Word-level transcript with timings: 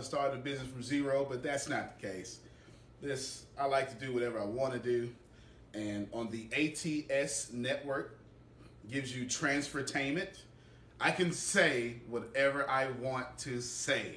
it 0.00 0.04
Starting 0.04 0.40
a 0.40 0.42
Business 0.42 0.68
from 0.68 0.82
Zero, 0.82 1.26
but 1.28 1.42
that's 1.42 1.68
not 1.68 2.00
the 2.00 2.08
case. 2.08 2.38
This, 3.02 3.44
I 3.58 3.66
like 3.66 3.88
to 3.90 4.06
do 4.06 4.12
whatever 4.12 4.40
I 4.40 4.44
want 4.44 4.72
to 4.72 4.78
do. 4.78 5.10
And 5.74 6.08
on 6.12 6.30
the 6.30 6.48
ATS 6.52 7.52
network, 7.52 8.18
gives 8.90 9.16
you 9.16 9.24
transfertainment. 9.24 10.40
I 11.00 11.10
can 11.10 11.32
say 11.32 11.94
whatever 12.08 12.68
I 12.68 12.90
want 13.00 13.38
to 13.38 13.60
say. 13.60 14.16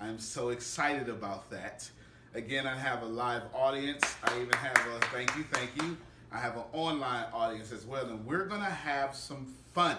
I'm 0.00 0.18
so 0.18 0.48
excited 0.48 1.08
about 1.08 1.50
that. 1.50 1.88
Again, 2.34 2.66
I 2.66 2.76
have 2.76 3.02
a 3.02 3.06
live 3.06 3.42
audience. 3.54 4.16
I 4.24 4.40
even 4.40 4.52
have 4.54 4.76
a 4.76 5.00
thank 5.06 5.34
you, 5.36 5.44
thank 5.52 5.70
you. 5.82 5.96
I 6.30 6.38
have 6.38 6.56
an 6.56 6.64
online 6.72 7.26
audience 7.32 7.72
as 7.72 7.86
well, 7.86 8.06
and 8.06 8.24
we're 8.26 8.46
gonna 8.46 8.64
have 8.64 9.14
some 9.14 9.46
fun. 9.74 9.96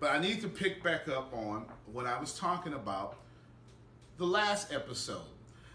But 0.00 0.10
I 0.10 0.18
need 0.18 0.40
to 0.42 0.48
pick 0.48 0.82
back 0.82 1.08
up 1.08 1.32
on 1.32 1.64
what 1.90 2.06
I 2.06 2.20
was 2.20 2.34
talking 2.34 2.74
about 2.74 3.16
the 4.22 4.28
last 4.28 4.72
episode. 4.72 5.26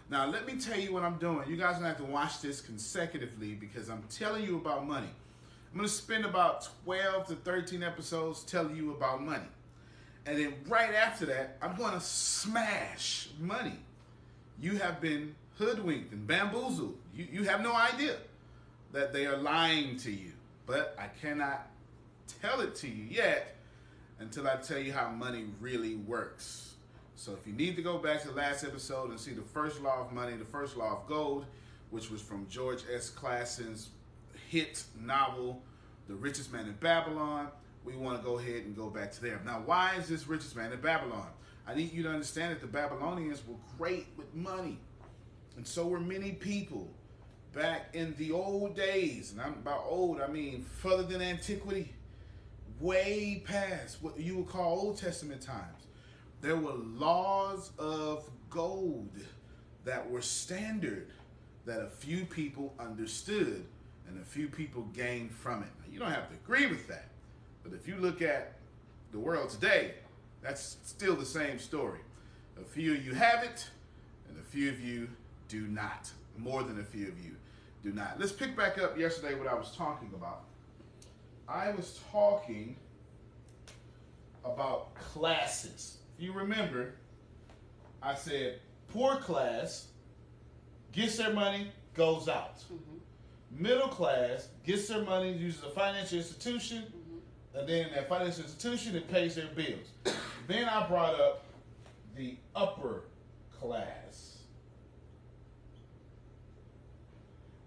Now, 0.08 0.26
let 0.26 0.46
me 0.46 0.54
tell 0.54 0.80
you 0.80 0.90
what 0.90 1.02
I'm 1.02 1.18
doing. 1.18 1.46
You 1.50 1.58
guys 1.58 1.72
are 1.72 1.80
gonna 1.80 1.88
have 1.88 1.98
to 1.98 2.04
watch 2.04 2.40
this 2.40 2.62
consecutively 2.62 3.52
because 3.52 3.90
I'm 3.90 4.02
telling 4.08 4.42
you 4.42 4.56
about 4.56 4.86
money. 4.86 5.10
I'm 5.70 5.76
gonna 5.76 5.86
spend 5.88 6.24
about 6.24 6.66
12 6.84 7.26
to 7.26 7.34
13 7.34 7.82
episodes 7.82 8.44
telling 8.44 8.74
you 8.74 8.92
about 8.92 9.22
money. 9.22 9.44
And 10.24 10.38
then 10.38 10.54
right 10.66 10.94
after 10.94 11.26
that, 11.26 11.58
I'm 11.60 11.76
gonna 11.76 12.00
smash 12.00 13.28
money. 13.38 13.76
You 14.58 14.78
have 14.78 14.98
been 14.98 15.34
hoodwinked 15.58 16.14
and 16.14 16.26
bamboozled. 16.26 16.96
You, 17.14 17.26
you 17.30 17.44
have 17.44 17.60
no 17.60 17.74
idea 17.74 18.16
that 18.92 19.12
they 19.12 19.26
are 19.26 19.36
lying 19.36 19.98
to 19.98 20.10
you. 20.10 20.32
But 20.64 20.96
I 20.98 21.08
cannot 21.20 21.66
tell 22.40 22.62
it 22.62 22.74
to 22.76 22.88
you 22.88 23.04
yet 23.10 23.56
until 24.20 24.48
I 24.48 24.56
tell 24.56 24.78
you 24.78 24.94
how 24.94 25.10
money 25.10 25.44
really 25.60 25.96
works. 25.96 26.68
So 27.18 27.32
if 27.32 27.44
you 27.48 27.52
need 27.52 27.74
to 27.74 27.82
go 27.82 27.98
back 27.98 28.22
to 28.22 28.28
the 28.28 28.34
last 28.34 28.62
episode 28.62 29.10
and 29.10 29.18
see 29.18 29.32
the 29.32 29.42
first 29.42 29.82
law 29.82 30.02
of 30.02 30.12
money, 30.12 30.36
the 30.36 30.44
first 30.44 30.76
law 30.76 30.98
of 30.98 31.08
gold, 31.08 31.46
which 31.90 32.12
was 32.12 32.22
from 32.22 32.46
George 32.48 32.84
S. 32.94 33.10
Clason's 33.10 33.88
hit 34.48 34.84
novel, 34.96 35.60
The 36.06 36.14
Richest 36.14 36.52
Man 36.52 36.66
in 36.66 36.74
Babylon, 36.74 37.48
we 37.84 37.96
want 37.96 38.20
to 38.20 38.24
go 38.24 38.38
ahead 38.38 38.66
and 38.66 38.76
go 38.76 38.88
back 38.88 39.10
to 39.10 39.20
there. 39.20 39.40
Now, 39.44 39.62
why 39.66 39.96
is 39.96 40.08
this 40.08 40.28
richest 40.28 40.54
man 40.54 40.70
in 40.70 40.80
Babylon? 40.80 41.26
I 41.66 41.74
need 41.74 41.92
you 41.92 42.04
to 42.04 42.08
understand 42.08 42.52
that 42.52 42.60
the 42.60 42.68
Babylonians 42.68 43.42
were 43.48 43.56
great 43.76 44.06
with 44.16 44.32
money. 44.32 44.78
And 45.56 45.66
so 45.66 45.88
were 45.88 45.98
many 45.98 46.30
people 46.30 46.86
back 47.52 47.88
in 47.94 48.14
the 48.16 48.30
old 48.30 48.76
days. 48.76 49.32
And 49.32 49.40
I'm 49.40 49.54
about 49.54 49.86
old, 49.88 50.20
I 50.20 50.28
mean 50.28 50.62
further 50.62 51.02
than 51.02 51.20
antiquity, 51.20 51.92
way 52.78 53.42
past 53.44 54.04
what 54.04 54.20
you 54.20 54.36
would 54.36 54.48
call 54.48 54.78
Old 54.78 54.98
Testament 54.98 55.42
times. 55.42 55.87
There 56.40 56.56
were 56.56 56.74
laws 56.74 57.72
of 57.78 58.28
gold 58.50 59.10
that 59.84 60.08
were 60.08 60.22
standard 60.22 61.08
that 61.66 61.80
a 61.80 61.88
few 61.88 62.24
people 62.24 62.74
understood 62.78 63.64
and 64.08 64.20
a 64.20 64.24
few 64.24 64.48
people 64.48 64.82
gained 64.94 65.32
from 65.32 65.62
it. 65.62 65.68
Now, 65.80 65.92
you 65.92 65.98
don't 65.98 66.10
have 66.10 66.28
to 66.28 66.34
agree 66.34 66.66
with 66.66 66.86
that. 66.88 67.08
But 67.62 67.72
if 67.72 67.86
you 67.86 67.96
look 67.96 68.22
at 68.22 68.54
the 69.12 69.18
world 69.18 69.50
today, 69.50 69.94
that's 70.42 70.78
still 70.84 71.16
the 71.16 71.26
same 71.26 71.58
story. 71.58 72.00
A 72.60 72.64
few 72.64 72.94
of 72.94 73.04
you 73.04 73.14
have 73.14 73.42
it, 73.44 73.68
and 74.28 74.38
a 74.38 74.42
few 74.42 74.70
of 74.70 74.80
you 74.80 75.08
do 75.48 75.66
not. 75.66 76.10
More 76.38 76.62
than 76.62 76.80
a 76.80 76.84
few 76.84 77.08
of 77.08 77.18
you 77.18 77.34
do 77.82 77.92
not. 77.92 78.18
Let's 78.18 78.32
pick 78.32 78.56
back 78.56 78.78
up 78.78 78.96
yesterday 78.96 79.34
what 79.34 79.48
I 79.48 79.54
was 79.54 79.72
talking 79.76 80.10
about. 80.14 80.44
I 81.48 81.70
was 81.72 82.00
talking 82.12 82.76
about 84.44 84.94
classes. 84.94 85.97
You 86.18 86.32
remember, 86.32 86.94
I 88.02 88.14
said 88.14 88.58
poor 88.92 89.16
class 89.16 89.86
gets 90.92 91.16
their 91.16 91.32
money, 91.32 91.70
goes 91.94 92.28
out. 92.28 92.58
Mm-hmm. 92.58 93.62
Middle 93.62 93.88
class 93.88 94.48
gets 94.64 94.88
their 94.88 95.02
money, 95.02 95.32
uses 95.32 95.62
a 95.62 95.70
financial 95.70 96.18
institution, 96.18 96.78
mm-hmm. 96.78 97.58
and 97.58 97.68
then 97.68 97.90
that 97.94 98.08
financial 98.08 98.42
institution 98.42 98.96
it 98.96 99.08
pays 99.10 99.36
their 99.36 99.46
bills. 99.46 99.92
then 100.48 100.64
I 100.64 100.88
brought 100.88 101.14
up 101.20 101.44
the 102.16 102.36
upper 102.54 103.04
class. 103.60 104.38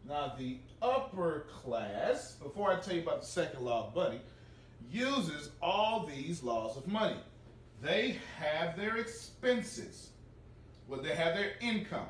Now, 0.07 0.33
the 0.37 0.57
upper 0.81 1.45
class, 1.63 2.33
before 2.33 2.69
I 2.69 2.81
tell 2.81 2.95
you 2.95 3.01
about 3.01 3.21
the 3.21 3.27
second 3.27 3.63
law 3.63 3.87
of 3.87 3.95
money, 3.95 4.19
uses 4.91 5.51
all 5.61 6.05
these 6.05 6.43
laws 6.43 6.75
of 6.75 6.85
money. 6.85 7.15
They 7.81 8.19
have 8.37 8.77
their 8.77 8.97
expenses. 8.97 10.09
Well, 10.87 11.01
they 11.01 11.15
have 11.15 11.35
their 11.35 11.53
income. 11.61 12.07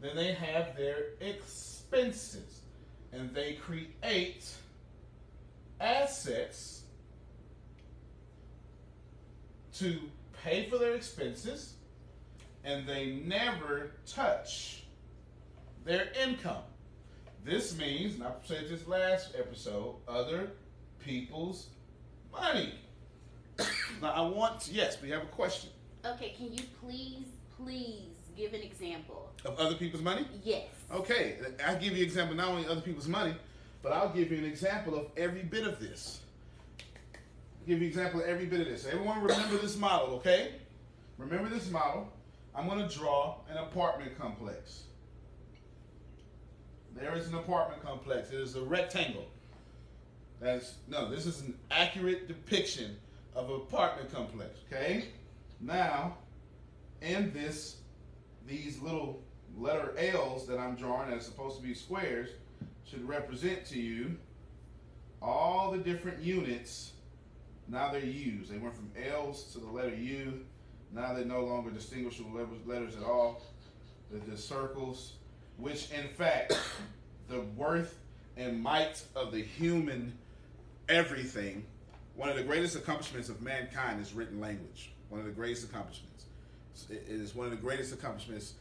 Then 0.00 0.16
they 0.16 0.32
have 0.32 0.76
their 0.76 1.14
expenses. 1.20 2.62
And 3.12 3.34
they 3.34 3.54
create 3.54 4.50
assets 5.80 6.82
to 9.74 10.00
pay 10.42 10.68
for 10.70 10.78
their 10.78 10.94
expenses. 10.94 11.74
And 12.64 12.86
they 12.86 13.22
never 13.26 13.92
touch 14.06 14.84
their 15.84 16.08
income. 16.24 16.62
This 17.44 17.76
means, 17.76 18.14
and 18.14 18.24
I 18.24 18.32
said 18.44 18.68
this 18.68 18.86
last 18.86 19.34
episode, 19.38 19.96
other 20.06 20.52
people's 20.98 21.68
money. 22.32 22.74
now 24.02 24.12
I 24.12 24.20
want 24.20 24.68
yes, 24.72 25.00
we 25.02 25.10
have 25.10 25.22
a 25.22 25.26
question. 25.26 25.70
Okay, 26.04 26.34
can 26.36 26.52
you 26.52 26.62
please, 26.80 27.26
please 27.56 28.08
give 28.36 28.54
an 28.54 28.62
example 28.62 29.30
of 29.44 29.58
other 29.58 29.74
people's 29.74 30.02
money? 30.02 30.26
Yes. 30.42 30.66
Okay, 30.92 31.36
I'll 31.66 31.78
give 31.78 31.92
you 31.92 31.98
an 31.98 32.04
example 32.04 32.36
not 32.36 32.48
only 32.48 32.66
other 32.66 32.80
people's 32.80 33.08
money, 33.08 33.34
but 33.82 33.92
I'll 33.92 34.08
give 34.08 34.30
you 34.30 34.38
an 34.38 34.44
example 34.44 34.94
of 34.96 35.06
every 35.16 35.42
bit 35.42 35.66
of 35.66 35.78
this. 35.78 36.20
I'll 36.80 37.66
give 37.66 37.80
you 37.80 37.86
an 37.86 37.90
example 37.90 38.20
of 38.20 38.26
every 38.26 38.46
bit 38.46 38.60
of 38.60 38.66
this. 38.66 38.86
Everyone 38.86 39.22
remember 39.22 39.58
this 39.58 39.76
model, 39.76 40.14
okay? 40.16 40.54
Remember 41.18 41.48
this 41.48 41.70
model. 41.70 42.10
I'm 42.54 42.66
going 42.66 42.86
to 42.86 42.94
draw 42.94 43.36
an 43.48 43.58
apartment 43.58 44.18
complex. 44.18 44.84
There 46.96 47.14
is 47.14 47.28
an 47.28 47.34
apartment 47.34 47.84
complex. 47.84 48.30
It 48.30 48.40
is 48.40 48.56
a 48.56 48.62
rectangle. 48.62 49.26
That's 50.40 50.74
no, 50.88 51.10
this 51.10 51.26
is 51.26 51.42
an 51.42 51.54
accurate 51.70 52.26
depiction 52.26 52.96
of 53.34 53.48
an 53.48 53.56
apartment 53.56 54.12
complex. 54.12 54.58
Okay? 54.70 55.06
Now, 55.60 56.16
in 57.02 57.32
this, 57.32 57.76
these 58.46 58.80
little 58.80 59.22
letter 59.56 59.94
L's 59.98 60.46
that 60.46 60.58
I'm 60.58 60.76
drawing 60.76 61.10
that's 61.10 61.26
supposed 61.26 61.56
to 61.56 61.62
be 61.62 61.74
squares 61.74 62.30
should 62.84 63.06
represent 63.08 63.64
to 63.66 63.80
you 63.80 64.16
all 65.22 65.70
the 65.70 65.78
different 65.78 66.20
units. 66.20 66.92
Now 67.68 67.90
they're 67.92 68.00
used. 68.00 68.50
They 68.52 68.58
went 68.58 68.74
from 68.74 68.90
L's 69.12 69.44
to 69.52 69.58
the 69.58 69.66
letter 69.66 69.94
U. 69.94 70.44
Now 70.92 71.14
they're 71.14 71.24
no 71.24 71.44
longer 71.44 71.70
distinguishable 71.70 72.46
letters 72.66 72.96
at 72.96 73.04
all. 73.04 73.42
They're 74.10 74.20
just 74.28 74.48
circles 74.48 75.14
which 75.60 75.90
in 75.92 76.08
fact 76.08 76.58
the 77.28 77.40
worth 77.56 77.98
and 78.36 78.60
might 78.60 79.02
of 79.14 79.32
the 79.32 79.42
human 79.42 80.16
everything, 80.88 81.64
one 82.14 82.28
of 82.28 82.36
the 82.36 82.42
greatest 82.42 82.76
accomplishments 82.76 83.28
of 83.28 83.40
mankind 83.42 84.00
is 84.00 84.12
written 84.12 84.40
language. 84.40 84.92
One 85.08 85.20
of 85.20 85.26
the 85.26 85.32
greatest 85.32 85.64
accomplishments. 85.64 86.26
It 86.88 87.04
is 87.08 87.34
one 87.34 87.46
of 87.46 87.50
the 87.50 87.58
greatest 87.58 87.92
accomplishments. 87.92 88.54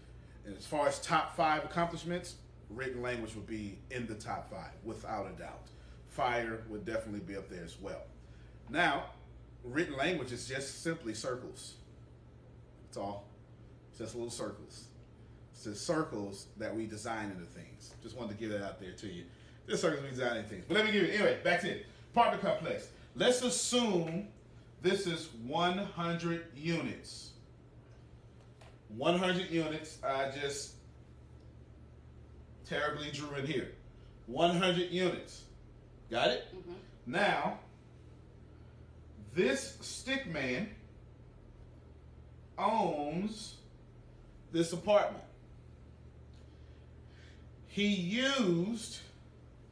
And 0.46 0.56
as 0.58 0.66
far 0.66 0.88
as 0.88 1.00
top 1.00 1.36
five 1.36 1.64
accomplishments, 1.64 2.36
written 2.70 3.02
language 3.02 3.36
would 3.36 3.48
be 3.48 3.80
in 3.92 4.08
the 4.08 4.16
top 4.16 4.50
five, 4.50 4.72
without 4.84 5.28
a 5.28 5.40
doubt. 5.40 5.68
Fire 6.08 6.64
would 6.70 6.86
definitely 6.86 7.20
be 7.20 7.36
up 7.36 7.50
there 7.50 7.64
as 7.64 7.80
well. 7.80 8.02
Now, 8.70 9.06
written 9.64 9.96
language 9.98 10.32
is 10.32 10.48
just 10.48 10.84
simply 10.84 11.14
circles. 11.14 11.76
That's 12.86 12.98
all. 12.98 13.28
It's 13.90 14.00
just 14.00 14.16
little 14.16 14.32
circles 14.32 14.86
It's 15.52 15.64
the 15.64 15.76
circles 15.76 16.48
that 16.58 16.76
we 16.76 16.86
design 16.86 17.32
into 17.32 17.46
things. 17.46 17.94
Just 18.02 18.18
wanted 18.18 18.34
to 18.34 18.40
give 18.40 18.52
that 18.52 18.64
out 18.64 18.80
there 18.80 18.92
to 18.92 19.08
you. 19.08 19.24
The 19.68 19.78
circles 19.78 20.04
we 20.04 20.10
design 20.10 20.38
into 20.38 20.50
things. 20.50 20.66
But 20.68 20.78
let 20.78 20.86
me 20.86 20.92
give 20.92 21.04
you, 21.04 21.14
anyway, 21.14 21.38
back 21.44 21.62
to 21.62 21.70
it. 21.70 21.86
Apartment 22.12 22.42
complex. 22.42 22.88
Let's 23.16 23.42
assume 23.42 24.28
this 24.82 25.08
is 25.08 25.30
100 25.46 26.46
units. 26.56 27.32
100 28.96 29.50
units. 29.50 29.98
I 30.04 30.32
just 30.32 30.76
terribly 32.66 33.12
drew 33.12 33.36
in 33.38 33.46
here. 33.46 33.72
100 34.28 34.90
units. 34.90 35.44
Got 36.10 36.30
it? 36.30 36.48
Mm-hmm. 36.56 36.74
Now, 37.12 37.60
this 39.34 39.78
stick 39.82 40.28
man 40.28 40.70
owns 42.58 43.56
this 44.52 44.74
apartment 44.74 45.24
he 47.70 47.88
used 47.88 48.98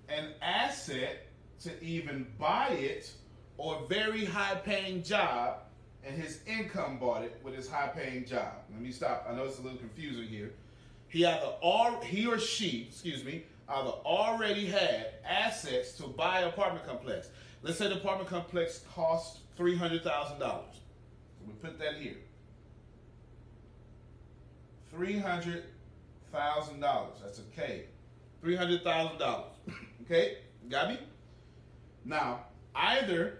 an 0.08 0.30
asset 0.42 1.28
to 1.60 1.84
even 1.84 2.28
buy 2.40 2.70
it 2.70 3.12
or 3.58 3.82
very 3.90 4.26
high 4.26 4.56
paying 4.56 5.04
job 5.04 5.60
and 6.08 6.16
his 6.22 6.40
income 6.48 6.98
bought 6.98 7.24
it 7.24 7.40
with 7.44 7.54
his 7.56 7.70
high 7.70 7.88
paying 7.88 8.26
job. 8.26 8.54
Let 8.72 8.82
me 8.82 8.92
stop. 8.92 9.28
I 9.30 9.36
know 9.36 9.44
it's 9.44 9.60
a 9.60 9.62
little 9.62 9.78
confusing 9.78 10.28
here. 10.28 10.54
He 11.10 11.26
either 11.26 11.54
all 11.62 12.02
he 12.02 12.26
or 12.28 12.40
she, 12.40 12.88
excuse 12.90 13.24
me, 13.24 13.44
either 13.68 13.90
already 13.90 14.66
had 14.66 15.16
assets 15.28 15.94
to 15.94 16.04
buy 16.04 16.42
an 16.42 16.50
apartment 16.50 16.86
complex. 16.86 17.30
Let's 17.62 17.78
say 17.78 17.90
the 17.90 17.96
apartment 17.96 18.30
complex 18.30 18.84
costs 18.94 19.40
three 19.58 19.76
hundred 19.76 20.04
thousand 20.04 20.40
dollars. 20.40 20.76
So 21.40 21.46
we 21.48 21.54
put 21.54 21.80
that 21.80 21.96
here. 21.96 22.18
Three 24.92 25.18
hundred 25.18 25.66
thousand 26.32 26.80
dollars. 26.80 27.20
That's 27.22 27.40
a 27.40 27.44
K. 27.56 27.86
Three 28.42 28.56
hundred 28.56 28.84
thousand 28.84 29.18
dollars. 29.20 29.52
Okay, 30.10 30.38
got 30.70 30.88
me? 30.88 30.98
Now, 32.06 32.46
either 32.74 33.40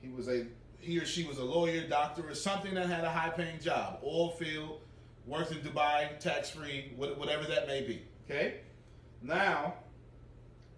he 0.00 0.08
was 0.08 0.28
a 0.28 0.46
he 0.80 0.98
or 0.98 1.04
she 1.04 1.24
was 1.24 1.38
a 1.38 1.44
lawyer, 1.44 1.86
doctor, 1.88 2.28
or 2.28 2.34
something 2.34 2.74
that 2.74 2.86
had 2.86 3.04
a 3.04 3.10
high 3.10 3.30
paying 3.30 3.58
job, 3.60 4.00
oil 4.04 4.30
field, 4.30 4.80
worked 5.26 5.50
in 5.50 5.58
Dubai, 5.58 6.18
tax 6.20 6.50
free, 6.50 6.92
whatever 6.96 7.44
that 7.44 7.66
may 7.66 7.82
be. 7.82 8.02
Okay? 8.24 8.60
Now, 9.22 9.74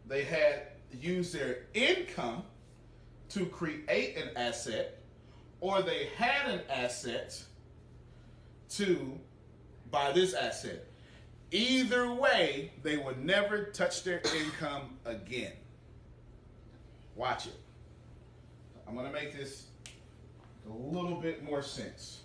they 0.06 0.24
had 0.24 0.68
used 0.92 1.34
their 1.34 1.66
income 1.74 2.42
to 3.30 3.46
create 3.46 4.16
an 4.16 4.30
asset, 4.36 4.98
or 5.60 5.82
they 5.82 6.08
had 6.16 6.50
an 6.50 6.62
asset 6.70 7.38
to 8.70 9.18
buy 9.90 10.12
this 10.12 10.34
asset. 10.34 10.86
Either 11.52 12.12
way, 12.12 12.72
they 12.82 12.96
would 12.96 13.24
never 13.24 13.64
touch 13.64 14.02
their 14.02 14.22
income 14.36 14.96
again. 15.04 15.52
Watch 17.16 17.46
it. 17.46 17.60
I'm 18.90 18.96
to 19.06 19.12
make 19.12 19.36
this 19.36 19.66
a 20.68 20.72
little 20.72 21.20
bit 21.20 21.44
more 21.44 21.62
sense. 21.62 22.22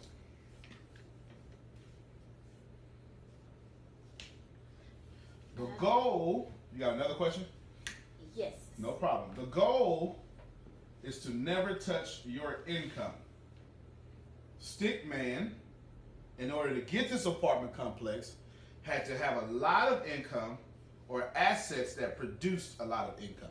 The 5.56 5.64
uh-huh. 5.64 5.78
goal, 5.80 6.52
you 6.74 6.80
got 6.80 6.96
another 6.96 7.14
question? 7.14 7.46
Yes. 8.34 8.54
No 8.80 8.94
problem. 8.94 9.36
The 9.36 9.46
goal 9.52 10.24
is 11.04 11.20
to 11.20 11.38
never 11.38 11.76
touch 11.76 12.22
your 12.26 12.62
income. 12.66 13.14
Stickman, 14.60 15.52
in 16.40 16.50
order 16.50 16.74
to 16.74 16.82
get 16.82 17.12
this 17.12 17.28
apartment 17.28 17.78
complex, 17.78 18.38
had 18.82 19.06
to 19.06 19.16
have 19.16 19.44
a 19.44 19.46
lot 19.52 19.90
of 19.90 20.08
income 20.08 20.58
or 21.08 21.30
assets 21.36 21.94
that 21.94 22.18
produced 22.18 22.80
a 22.80 22.86
lot 22.86 23.08
of 23.08 23.22
income. 23.22 23.50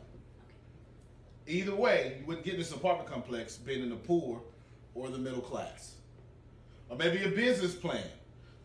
Either 1.47 1.75
way, 1.75 2.17
you 2.19 2.25
wouldn't 2.25 2.45
get 2.45 2.57
this 2.57 2.71
apartment 2.71 3.09
complex 3.09 3.57
being 3.57 3.83
in 3.83 3.89
the 3.89 3.95
poor 3.95 4.41
or 4.95 5.09
the 5.09 5.17
middle 5.17 5.41
class. 5.41 5.95
Or 6.89 6.97
maybe 6.97 7.23
a 7.23 7.29
business 7.29 7.75
plan. 7.75 8.03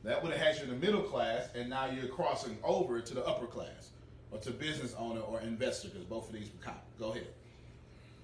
That 0.02 0.22
would 0.22 0.32
have 0.32 0.40
had 0.40 0.56
you 0.56 0.62
in 0.62 0.80
the 0.80 0.86
middle 0.86 1.02
class, 1.02 1.50
and 1.54 1.68
now 1.68 1.86
you're 1.86 2.08
crossing 2.08 2.56
over 2.64 3.00
to 3.00 3.14
the 3.14 3.22
upper 3.26 3.46
class, 3.46 3.90
or 4.30 4.38
to 4.38 4.50
business 4.50 4.94
owner 4.98 5.20
or 5.20 5.40
investor, 5.42 5.88
because 5.88 6.04
both 6.04 6.28
of 6.28 6.34
these 6.34 6.50
would 6.50 6.64
count. 6.64 6.78
Go 6.98 7.10
ahead. 7.10 7.26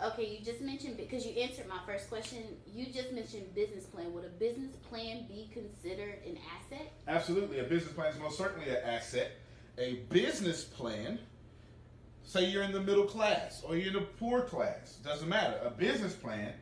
Okay, 0.03 0.27
you 0.27 0.45
just 0.45 0.61
mentioned 0.61 0.97
because 0.97 1.27
you 1.27 1.33
answered 1.33 1.67
my 1.69 1.79
first 1.87 2.09
question. 2.09 2.43
You 2.75 2.87
just 2.87 3.13
mentioned 3.13 3.55
business 3.55 3.85
plan. 3.85 4.13
Would 4.13 4.25
a 4.25 4.29
business 4.29 4.75
plan 4.89 5.27
be 5.27 5.51
considered 5.53 6.19
an 6.27 6.39
asset? 6.55 6.93
Absolutely, 7.09 7.61
a 7.61 7.65
business 7.65 7.93
plan 7.93 8.13
is 8.13 8.19
most 8.19 8.39
certainly 8.39 8.69
an 8.71 8.79
asset. 8.85 9.33
A 9.79 9.97
business 10.11 10.65
plan, 10.65 11.19
say 12.27 12.45
you're 12.45 12.65
in 12.65 12.73
the 12.73 12.81
middle 12.81 13.05
class 13.05 13.63
or 13.65 13.77
you're 13.77 13.89
in 13.89 13.93
the 13.95 14.01
poor 14.01 14.43
class, 14.43 14.97
doesn't 15.05 15.29
matter. 15.29 15.59
A 15.65 15.71
business 15.71 16.13
plan 16.13 16.53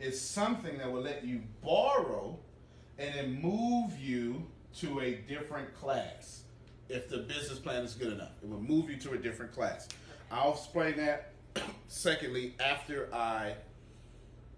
is 0.00 0.18
something 0.18 0.78
that 0.78 0.90
will 0.90 1.02
let 1.02 1.24
you 1.24 1.42
borrow 1.62 2.38
and 2.98 3.14
then 3.14 3.42
move 3.42 3.98
you 3.98 4.46
to 4.76 5.00
a 5.00 5.16
different 5.28 5.74
class 5.74 6.44
if 6.88 7.08
the 7.08 7.18
business 7.18 7.58
plan 7.58 7.82
is 7.82 7.94
good 7.94 8.12
enough. 8.12 8.30
It 8.42 8.48
will 8.48 8.60
move 8.60 8.88
you 8.88 8.96
to 8.98 9.12
a 9.12 9.18
different 9.18 9.52
class. 9.52 9.88
I'll 10.30 10.52
explain 10.52 10.96
that 10.98 11.32
secondly 11.88 12.54
after 12.60 13.12
I 13.12 13.54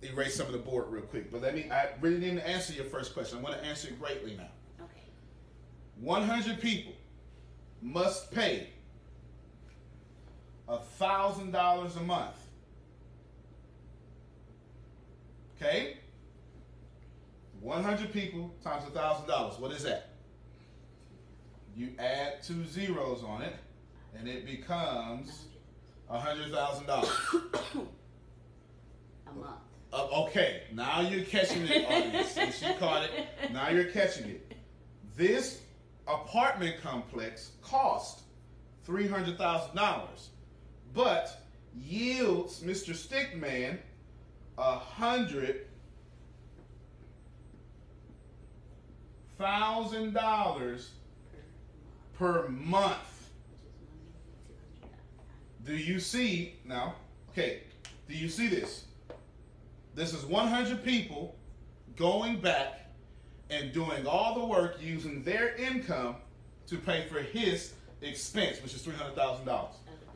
erase 0.02 0.36
some 0.36 0.46
of 0.46 0.52
the 0.52 0.58
board 0.58 0.90
real 0.90 1.02
quick. 1.02 1.32
But 1.32 1.40
let 1.40 1.54
me, 1.54 1.70
I 1.70 1.88
really 2.00 2.20
didn't 2.20 2.40
answer 2.40 2.74
your 2.74 2.84
first 2.84 3.14
question. 3.14 3.38
I'm 3.38 3.44
going 3.44 3.58
to 3.58 3.64
answer 3.64 3.88
it 3.88 3.98
greatly 3.98 4.36
now. 4.36 4.48
Okay. 4.84 5.04
100 6.00 6.60
people 6.60 6.92
must 7.80 8.30
pay 8.30 8.68
$1,000 10.70 11.96
a 11.96 12.00
month. 12.00 12.37
Okay? 15.56 15.96
100 17.61 18.12
people 18.12 18.55
times 18.62 18.84
$1,000. 18.84 19.61
What 19.61 19.72
is 19.72 19.82
that? 19.82 20.11
You 21.76 21.90
add 21.99 22.43
two 22.43 22.64
zeros 22.67 23.22
on 23.22 23.43
it, 23.43 23.55
and 24.17 24.28
it 24.28 24.46
becomes 24.46 25.44
$100,000. 26.11 26.88
A 29.26 29.32
month. 29.32 29.61
Uh, 29.93 30.06
okay, 30.22 30.62
now 30.72 31.00
you're 31.00 31.25
catching 31.25 31.67
it, 31.67 31.84
audience. 31.84 32.37
and 32.37 32.55
she 32.55 32.72
caught 32.75 33.05
it. 33.05 33.52
Now 33.52 33.70
you're 33.70 33.90
catching 33.90 34.26
it. 34.26 34.52
This 35.17 35.61
apartment 36.06 36.76
complex 36.81 37.52
cost 37.62 38.20
$300,000, 38.87 40.08
but 40.94 41.42
yields 41.75 42.60
Mr. 42.60 42.94
Stickman 42.94 43.78
a 44.58 44.78
hundred 44.78 45.66
thousand 49.38 50.12
dollars 50.12 50.90
per 52.19 52.48
month. 52.48 53.31
Do 55.65 55.74
you 55.76 56.00
see 56.00 56.56
now? 56.65 56.94
Okay, 57.31 57.62
do 58.08 58.15
you 58.15 58.29
see 58.29 58.48
this? 58.48 58.84
This 59.94 60.12
is 60.12 60.24
100 60.24 60.84
people 60.84 61.36
going 61.96 62.41
back 62.41 62.91
and 63.50 63.72
doing 63.72 64.06
all 64.06 64.38
the 64.38 64.46
work 64.46 64.76
using 64.81 65.22
their 65.22 65.55
income 65.56 66.17
to 66.69 66.76
pay 66.76 67.06
for 67.08 67.20
his 67.20 67.72
expense, 68.00 68.62
which 68.62 68.74
is 68.74 68.82
$300,000. 68.82 69.69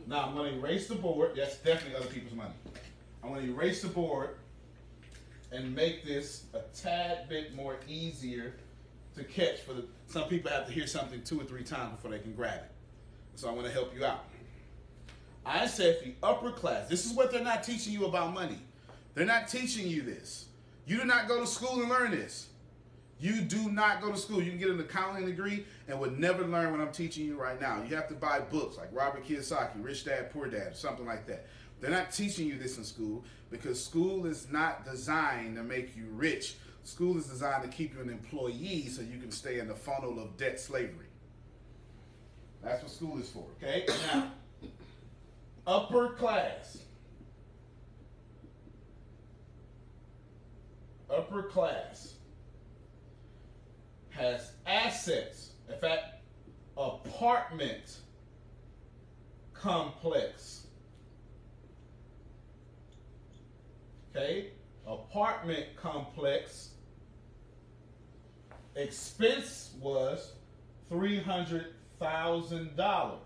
Now 0.06 0.26
I'm 0.26 0.34
going 0.34 0.52
to 0.52 0.58
erase 0.58 0.88
the 0.88 0.94
board. 0.94 1.32
That's 1.36 1.56
definitely 1.56 1.96
other 1.96 2.06
people's 2.06 2.34
money. 2.34 2.54
I'm 3.22 3.30
going 3.30 3.46
to 3.46 3.52
erase 3.52 3.82
the 3.82 3.88
board 3.88 4.36
and 5.50 5.74
make 5.74 6.04
this 6.04 6.44
a 6.52 6.60
tad 6.76 7.28
bit 7.28 7.54
more 7.54 7.76
easier 7.88 8.54
to 9.16 9.24
catch 9.24 9.60
for 9.60 9.72
the 9.72 9.84
some 10.06 10.28
people 10.28 10.50
have 10.50 10.66
to 10.66 10.72
hear 10.72 10.86
something 10.86 11.22
two 11.22 11.40
or 11.40 11.44
three 11.44 11.64
times 11.64 11.92
before 11.96 12.10
they 12.10 12.18
can 12.18 12.34
grab 12.34 12.58
it. 12.58 12.70
So 13.36 13.48
I 13.48 13.52
want 13.52 13.66
to 13.66 13.72
help 13.72 13.94
you 13.96 14.04
out. 14.04 14.24
I 15.46 15.66
said 15.66 15.98
the 16.02 16.14
upper 16.26 16.50
class, 16.50 16.88
this 16.88 17.04
is 17.04 17.12
what 17.12 17.30
they're 17.30 17.42
not 17.42 17.62
teaching 17.62 17.92
you 17.92 18.06
about 18.06 18.32
money. 18.32 18.58
They're 19.14 19.26
not 19.26 19.48
teaching 19.48 19.86
you 19.86 20.02
this. 20.02 20.46
You 20.86 20.98
do 20.98 21.04
not 21.04 21.28
go 21.28 21.40
to 21.40 21.46
school 21.46 21.80
and 21.80 21.88
learn 21.88 22.10
this. 22.10 22.48
You 23.20 23.40
do 23.42 23.70
not 23.70 24.02
go 24.02 24.10
to 24.10 24.18
school. 24.18 24.42
You 24.42 24.50
can 24.50 24.58
get 24.58 24.70
an 24.70 24.80
accounting 24.80 25.26
degree 25.26 25.64
and 25.88 25.98
would 26.00 26.18
never 26.18 26.44
learn 26.44 26.72
what 26.72 26.80
I'm 26.80 26.92
teaching 26.92 27.24
you 27.24 27.40
right 27.40 27.60
now. 27.60 27.82
You 27.82 27.94
have 27.94 28.08
to 28.08 28.14
buy 28.14 28.40
books 28.40 28.76
like 28.76 28.88
Robert 28.92 29.24
Kiyosaki, 29.26 29.82
Rich 29.82 30.04
Dad, 30.04 30.32
Poor 30.32 30.48
Dad, 30.48 30.76
something 30.76 31.06
like 31.06 31.26
that. 31.26 31.46
They're 31.80 31.90
not 31.90 32.12
teaching 32.12 32.46
you 32.46 32.58
this 32.58 32.76
in 32.76 32.84
school 32.84 33.24
because 33.50 33.82
school 33.82 34.26
is 34.26 34.48
not 34.50 34.84
designed 34.84 35.56
to 35.56 35.62
make 35.62 35.96
you 35.96 36.06
rich. 36.10 36.56
School 36.82 37.16
is 37.16 37.26
designed 37.26 37.62
to 37.62 37.68
keep 37.68 37.94
you 37.94 38.00
an 38.00 38.10
employee 38.10 38.88
so 38.88 39.00
you 39.00 39.18
can 39.18 39.30
stay 39.30 39.58
in 39.58 39.68
the 39.68 39.74
funnel 39.74 40.18
of 40.18 40.36
debt 40.36 40.58
slavery. 40.58 41.06
That's 42.62 42.82
what 42.82 42.90
school 42.90 43.18
is 43.18 43.28
for, 43.30 43.44
okay? 43.62 43.86
Now, 44.12 44.32
upper 45.66 46.10
class. 46.10 46.78
Upper 51.10 51.44
class 51.44 52.13
has 54.16 54.52
assets. 54.66 55.50
In 55.68 55.78
fact, 55.78 56.22
apartment 56.76 57.98
complex. 59.52 60.66
Okay? 64.14 64.50
Apartment 64.86 65.64
complex. 65.76 66.70
Expense 68.76 69.70
was 69.80 70.32
$300,000. 70.90 73.18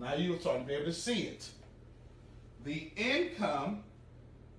Now 0.00 0.14
you're 0.14 0.38
starting 0.38 0.62
to 0.62 0.68
be 0.68 0.74
able 0.74 0.86
to 0.86 0.92
see 0.92 1.22
it. 1.22 1.48
The 2.64 2.90
income, 2.96 3.84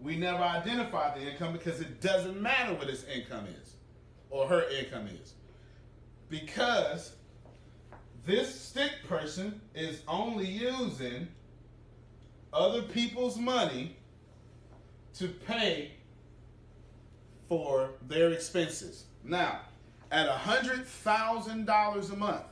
we 0.02 0.16
never 0.16 0.44
identified 0.44 1.20
the 1.20 1.32
income 1.32 1.54
because 1.54 1.82
it 1.82 2.02
doesn't 2.02 2.42
matter 2.42 2.74
what 2.74 2.88
his 2.88 3.06
income 3.06 3.46
is 3.62 3.76
or 4.30 4.48
her 4.48 4.64
income 4.70 5.08
is. 5.08 5.34
Because 6.30 7.14
this 8.26 8.54
stick 8.54 8.92
person 9.08 9.62
is 9.74 10.02
only 10.08 10.46
using 10.46 11.28
other 12.54 12.82
people's 12.82 13.38
money 13.38 13.96
to 15.16 15.28
pay 15.28 15.92
for 17.48 17.92
their 18.08 18.32
expenses. 18.32 19.06
Now, 19.24 19.62
at 20.12 20.30
$100,000 20.30 22.14
a 22.14 22.16
month, 22.16 22.44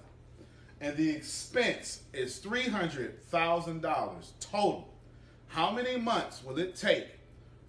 and 0.80 0.96
the 0.98 1.10
expense 1.10 2.02
is 2.14 2.40
$300,000 2.40 4.32
total, 4.40 4.94
how 5.48 5.72
many 5.72 5.98
months 5.98 6.44
will 6.44 6.58
it 6.60 6.76
take 6.76 7.08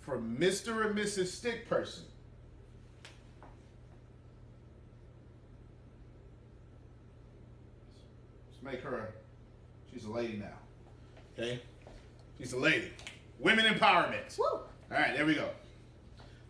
for 0.01 0.19
Mr. 0.19 0.87
and 0.87 0.99
Mrs. 0.99 1.29
Stick 1.29 1.69
Person 1.69 2.05
make 8.71 8.83
her 8.83 9.15
she's 9.93 10.05
a 10.05 10.11
lady 10.11 10.37
now. 10.37 10.59
Okay? 11.39 11.61
She's 12.39 12.53
a 12.53 12.59
lady. 12.59 12.91
Women 13.39 13.65
empowerment. 13.65 14.39
Woo. 14.39 14.45
All 14.47 14.69
right, 14.91 15.17
there 15.17 15.25
we 15.25 15.35
go. 15.35 15.49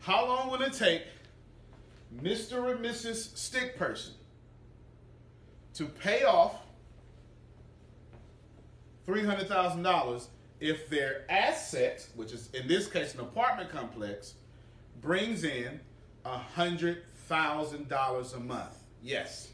How 0.00 0.26
long 0.26 0.50
will 0.50 0.62
it 0.62 0.72
take 0.72 1.02
Mr. 2.22 2.75
and 2.75 2.84
Mrs. 2.84 3.37
Stick 3.37 3.76
Person 3.76 4.14
to 5.75 5.87
pay 5.87 6.25
off 6.25 6.56
$300,000 9.06 10.26
if 10.60 10.88
their 10.88 11.25
asset, 11.30 12.04
which 12.16 12.32
is 12.32 12.50
in 12.52 12.66
this 12.66 12.88
case 12.88 13.14
an 13.14 13.20
apartment 13.20 13.70
complex, 13.70 14.34
brings 15.00 15.44
in 15.44 15.78
$100,000 16.26 18.34
a 18.34 18.40
month? 18.40 18.78
Yes. 19.02 19.52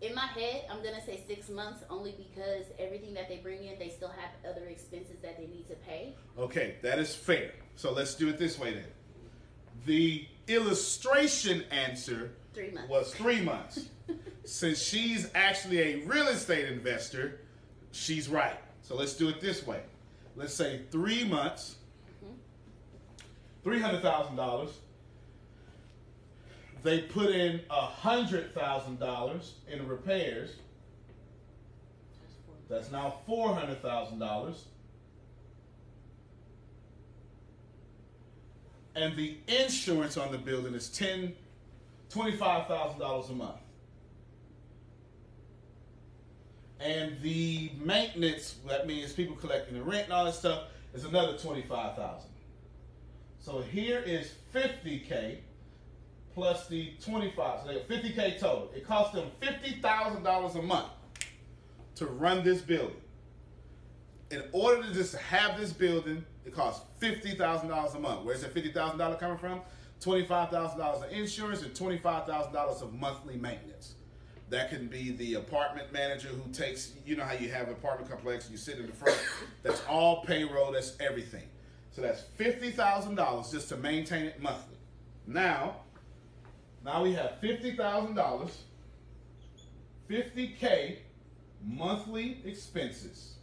In 0.00 0.14
my 0.14 0.26
head, 0.26 0.64
I'm 0.70 0.82
gonna 0.82 1.04
say 1.04 1.22
six 1.26 1.48
months 1.48 1.82
only 1.88 2.12
because 2.12 2.66
everything 2.78 3.14
that 3.14 3.28
they 3.28 3.38
bring 3.38 3.64
in, 3.64 3.78
they 3.78 3.88
still 3.88 4.08
have 4.10 4.30
other 4.50 4.66
expenses 4.66 5.16
that 5.22 5.38
they 5.38 5.46
need 5.46 5.66
to 5.68 5.74
pay. 5.76 6.14
Okay, 6.38 6.76
that 6.82 6.98
is 6.98 7.14
fair. 7.14 7.52
So 7.76 7.92
let's 7.92 8.14
do 8.14 8.28
it 8.28 8.38
this 8.38 8.58
way 8.58 8.74
then. 8.74 8.84
The 9.86 10.26
illustration 10.48 11.64
answer 11.70 12.32
Three 12.52 12.70
months. 12.70 12.90
was 12.90 13.14
three 13.14 13.40
months. 13.40 13.88
Since 14.44 14.78
she's 14.82 15.30
actually 15.34 15.80
a 15.80 15.96
real 16.06 16.28
estate 16.28 16.68
investor, 16.68 17.40
she's 17.92 18.28
right. 18.28 18.58
So 18.82 18.94
let's 18.94 19.14
do 19.14 19.28
it 19.28 19.40
this 19.40 19.66
way. 19.66 19.80
Let's 20.36 20.52
say 20.52 20.82
three 20.90 21.24
months, 21.24 21.76
mm-hmm. 22.22 22.34
three 23.62 23.80
hundred 23.80 24.02
thousand 24.02 24.36
dollars. 24.36 24.70
They 26.84 27.00
put 27.00 27.30
in 27.30 27.62
a 27.70 27.80
hundred 27.80 28.54
thousand 28.54 29.00
dollars 29.00 29.54
in 29.72 29.88
repairs. 29.88 30.50
That's 32.68 32.92
now 32.92 33.14
four 33.26 33.54
hundred 33.54 33.80
thousand 33.80 34.18
dollars. 34.18 34.66
And 38.94 39.16
the 39.16 39.38
insurance 39.48 40.18
on 40.18 40.30
the 40.30 40.36
building 40.36 40.74
is 40.74 40.90
ten, 40.90 41.34
twenty-five 42.10 42.66
thousand 42.66 43.00
dollars 43.00 43.30
a 43.30 43.32
month. 43.32 43.56
And 46.80 47.18
the 47.22 47.72
maintenance, 47.82 48.56
that 48.68 48.86
means 48.86 49.14
people 49.14 49.36
collecting 49.36 49.78
the 49.78 49.82
rent 49.82 50.04
and 50.04 50.12
all 50.12 50.26
that 50.26 50.34
stuff, 50.34 50.64
is 50.92 51.04
another 51.04 51.38
twenty-five 51.38 51.96
thousand. 51.96 52.28
So 53.40 53.62
here 53.62 54.00
is 54.00 54.34
fifty 54.52 54.98
K 54.98 55.38
plus 56.34 56.66
the 56.68 56.92
twenty-five, 57.04 57.60
so 57.60 57.68
they 57.68 57.74
have 57.74 57.86
fifty 57.86 58.10
K 58.10 58.36
total. 58.38 58.70
It 58.74 58.86
costs 58.86 59.14
them 59.14 59.30
fifty 59.40 59.80
thousand 59.80 60.22
dollars 60.22 60.56
a 60.56 60.62
month 60.62 60.88
to 61.96 62.06
run 62.06 62.42
this 62.42 62.60
building. 62.60 62.96
In 64.30 64.42
order 64.52 64.82
to 64.82 64.92
just 64.92 65.14
have 65.16 65.58
this 65.58 65.72
building, 65.72 66.24
it 66.44 66.54
costs 66.54 66.84
fifty 66.98 67.34
thousand 67.34 67.68
dollars 67.68 67.94
a 67.94 67.98
month. 68.00 68.24
Where's 68.24 68.42
that 68.42 68.52
fifty 68.52 68.72
thousand 68.72 68.98
dollars 68.98 69.18
coming 69.20 69.38
from? 69.38 69.60
Twenty-five 70.00 70.50
thousand 70.50 70.78
dollars 70.78 71.04
of 71.04 71.12
insurance 71.12 71.62
and 71.62 71.74
twenty-five 71.74 72.26
thousand 72.26 72.52
dollars 72.52 72.82
of 72.82 72.92
monthly 72.92 73.36
maintenance. 73.36 73.94
That 74.50 74.68
can 74.70 74.88
be 74.88 75.12
the 75.12 75.34
apartment 75.34 75.92
manager 75.92 76.28
who 76.28 76.52
takes, 76.52 76.92
you 77.06 77.16
know 77.16 77.24
how 77.24 77.32
you 77.32 77.48
have 77.50 77.68
an 77.68 77.72
apartment 77.72 78.10
complex, 78.10 78.50
you 78.50 78.58
sit 78.58 78.78
in 78.78 78.86
the 78.86 78.92
front. 78.92 79.18
That's 79.62 79.82
all 79.88 80.22
payroll. 80.24 80.72
That's 80.72 80.96
everything. 81.00 81.44
So 81.92 82.02
that's 82.02 82.20
fifty 82.20 82.70
thousand 82.70 83.14
dollars 83.14 83.50
just 83.52 83.68
to 83.70 83.76
maintain 83.76 84.26
it 84.26 84.42
monthly. 84.42 84.76
Now, 85.26 85.76
now 86.84 87.02
we 87.02 87.12
have 87.14 87.38
fifty 87.40 87.76
thousand 87.76 88.14
dollars, 88.14 88.62
fifty 90.08 90.48
k 90.48 90.98
monthly 91.62 92.42
expenses. 92.44 93.34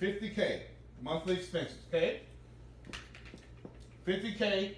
50k 0.00 0.60
monthly 1.02 1.36
expenses, 1.36 1.76
okay? 1.88 2.20
50k 4.06 4.74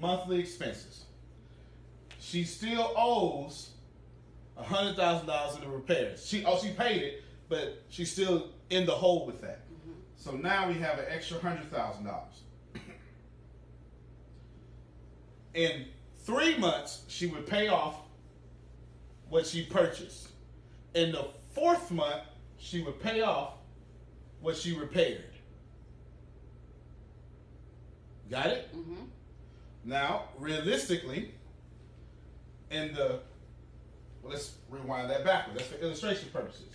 monthly 0.00 0.40
expenses. 0.40 1.04
She 2.18 2.44
still 2.44 2.92
owes 2.96 3.70
$100,000 4.58 5.56
in 5.56 5.60
the 5.60 5.68
repairs. 5.68 6.26
She 6.26 6.44
oh 6.44 6.58
she 6.58 6.70
paid 6.70 7.02
it, 7.02 7.24
but 7.48 7.82
she's 7.88 8.10
still 8.10 8.48
in 8.70 8.86
the 8.86 8.92
hole 8.92 9.26
with 9.26 9.40
that. 9.42 9.68
Mm-hmm. 9.70 9.92
So 10.16 10.32
now 10.32 10.68
we 10.68 10.74
have 10.74 10.98
an 10.98 11.06
extra 11.08 11.38
$100,000. 11.38 12.06
In 15.54 15.86
3 16.24 16.58
months 16.58 17.02
she 17.08 17.26
would 17.26 17.46
pay 17.46 17.68
off 17.68 17.96
what 19.28 19.46
she 19.46 19.64
purchased. 19.64 20.28
In 20.94 21.12
the 21.12 21.26
fourth 21.50 21.90
month 21.90 22.22
she 22.58 22.82
would 22.82 23.00
pay 23.00 23.22
off 23.22 23.54
what 24.40 24.56
she 24.56 24.76
repaired. 24.76 25.24
Got 28.30 28.46
it? 28.46 28.74
Mm-hmm. 28.74 29.04
Now, 29.84 30.24
realistically, 30.38 31.34
in 32.70 32.94
the 32.94 33.20
well, 34.22 34.32
let's 34.32 34.54
rewind 34.70 35.10
that 35.10 35.24
backwards. 35.24 35.58
That's 35.58 35.70
for 35.70 35.84
illustration 35.84 36.28
purposes. 36.32 36.66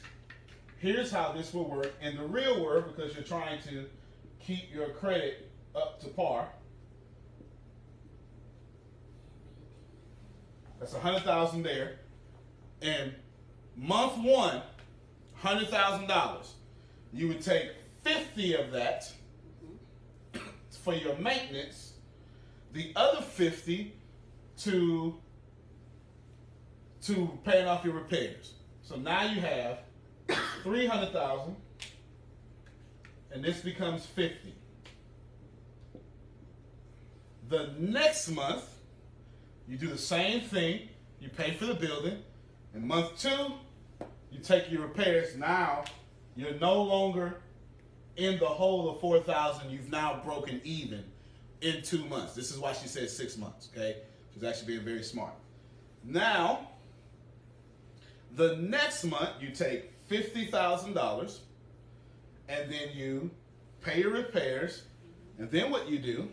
Here's 0.80 1.10
how 1.10 1.32
this 1.32 1.54
will 1.54 1.70
work 1.70 1.94
in 2.02 2.18
the 2.18 2.26
real 2.26 2.64
world 2.64 2.94
because 2.96 3.16
you're 3.16 3.24
trying 3.24 3.62
to 3.64 3.86
keep 4.40 4.74
your 4.74 4.90
credit 4.90 5.50
up 5.76 6.00
to 6.02 6.10
par. 6.10 6.50
That's 10.80 10.94
a 10.94 11.00
hundred 11.00 11.24
thousand 11.24 11.64
there. 11.64 12.00
And 12.82 13.14
month 13.76 14.18
one, 14.18 14.62
hundred 15.36 15.70
thousand 15.70 16.08
dollars. 16.08 16.54
You 17.14 17.28
would 17.30 17.42
take 17.42 17.72
fifty 18.04 18.54
of 18.54 18.72
that 18.72 19.12
for 20.84 20.94
your 20.94 21.16
maintenance, 21.18 21.94
the 22.74 22.92
other 22.96 23.22
fifty 23.22 23.94
to 24.60 25.18
to 27.02 27.40
paying 27.44 27.68
off 27.68 27.84
your 27.84 27.94
repairs. 27.94 28.54
So 28.84 28.96
now 28.96 29.24
you 29.24 29.42
have 29.42 29.80
three 30.64 30.88
hundred 30.88 31.12
thousand, 31.12 31.56
and 33.32 33.44
this 33.44 33.62
becomes 33.62 34.06
fifty. 34.06 34.54
The 37.50 37.74
next 37.80 38.30
month, 38.30 38.64
you 39.68 39.78
do 39.78 39.88
the 39.88 39.98
same 39.98 40.42
thing. 40.42 40.90
You 41.20 41.30
pay 41.30 41.54
for 41.54 41.66
the 41.66 41.74
building. 41.74 42.20
In 42.74 42.88
month 42.88 43.20
two, 43.20 43.54
you 44.32 44.40
take 44.40 44.72
your 44.72 44.82
repairs. 44.84 45.36
Now 45.36 45.84
you're 46.36 46.54
no 46.56 46.82
longer 46.82 47.42
in 48.16 48.38
the 48.40 48.46
hole 48.46 48.90
of 48.90 49.00
four 49.00 49.20
thousand. 49.20 49.72
You've 49.72 49.90
now 49.92 50.22
broken 50.24 50.62
even 50.64 51.04
in 51.62 51.82
two 51.82 52.06
months. 52.06 52.34
This 52.34 52.52
is 52.52 52.60
why 52.60 52.74
she 52.74 52.88
said 52.88 53.10
six 53.10 53.38
months. 53.38 53.70
Okay, 53.74 53.98
she's 54.34 54.44
actually 54.44 54.68
being 54.68 54.86
very 54.86 55.04
smart. 55.04 55.34
Now, 56.04 56.70
the 58.36 58.56
next 58.58 59.04
month 59.04 59.32
you 59.42 59.50
take 59.50 59.92
fifty 60.08 60.46
thousand 60.46 60.94
dollars, 60.94 61.42
and 62.48 62.72
then 62.72 62.90
you 62.94 63.32
pay 63.82 64.02
your 64.02 64.12
repairs, 64.12 64.84
and 65.40 65.50
then 65.50 65.72
what 65.72 65.90
you 65.90 66.00
do? 66.00 66.30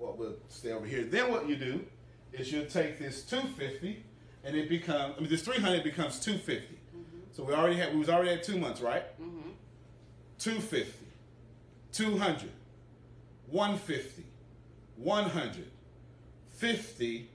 Well, 0.00 0.16
we'll 0.18 0.36
stay 0.48 0.72
over 0.72 0.86
here. 0.86 1.04
Then 1.04 1.30
what 1.30 1.48
you 1.48 1.56
do 1.56 1.84
is 2.32 2.50
you 2.50 2.64
take 2.64 2.98
this 2.98 3.22
two 3.22 3.42
fifty, 3.56 4.02
and 4.42 4.56
it 4.56 4.68
becomes. 4.68 5.14
I 5.16 5.20
mean, 5.20 5.30
this 5.30 5.42
three 5.42 5.58
hundred 5.58 5.84
becomes 5.84 6.18
two 6.18 6.38
fifty. 6.38 6.78
So 7.32 7.44
we 7.44 7.52
already 7.52 7.76
had. 7.76 7.92
We 7.92 8.00
was 8.00 8.08
already 8.08 8.30
at 8.30 8.42
two 8.42 8.58
months, 8.58 8.80
right? 8.80 9.04
Mm-hmm. 9.20 9.50
250, 10.38 11.06
200, 11.92 12.50
150, 13.50 14.24
100, 14.96 15.66
50, 16.50 17.28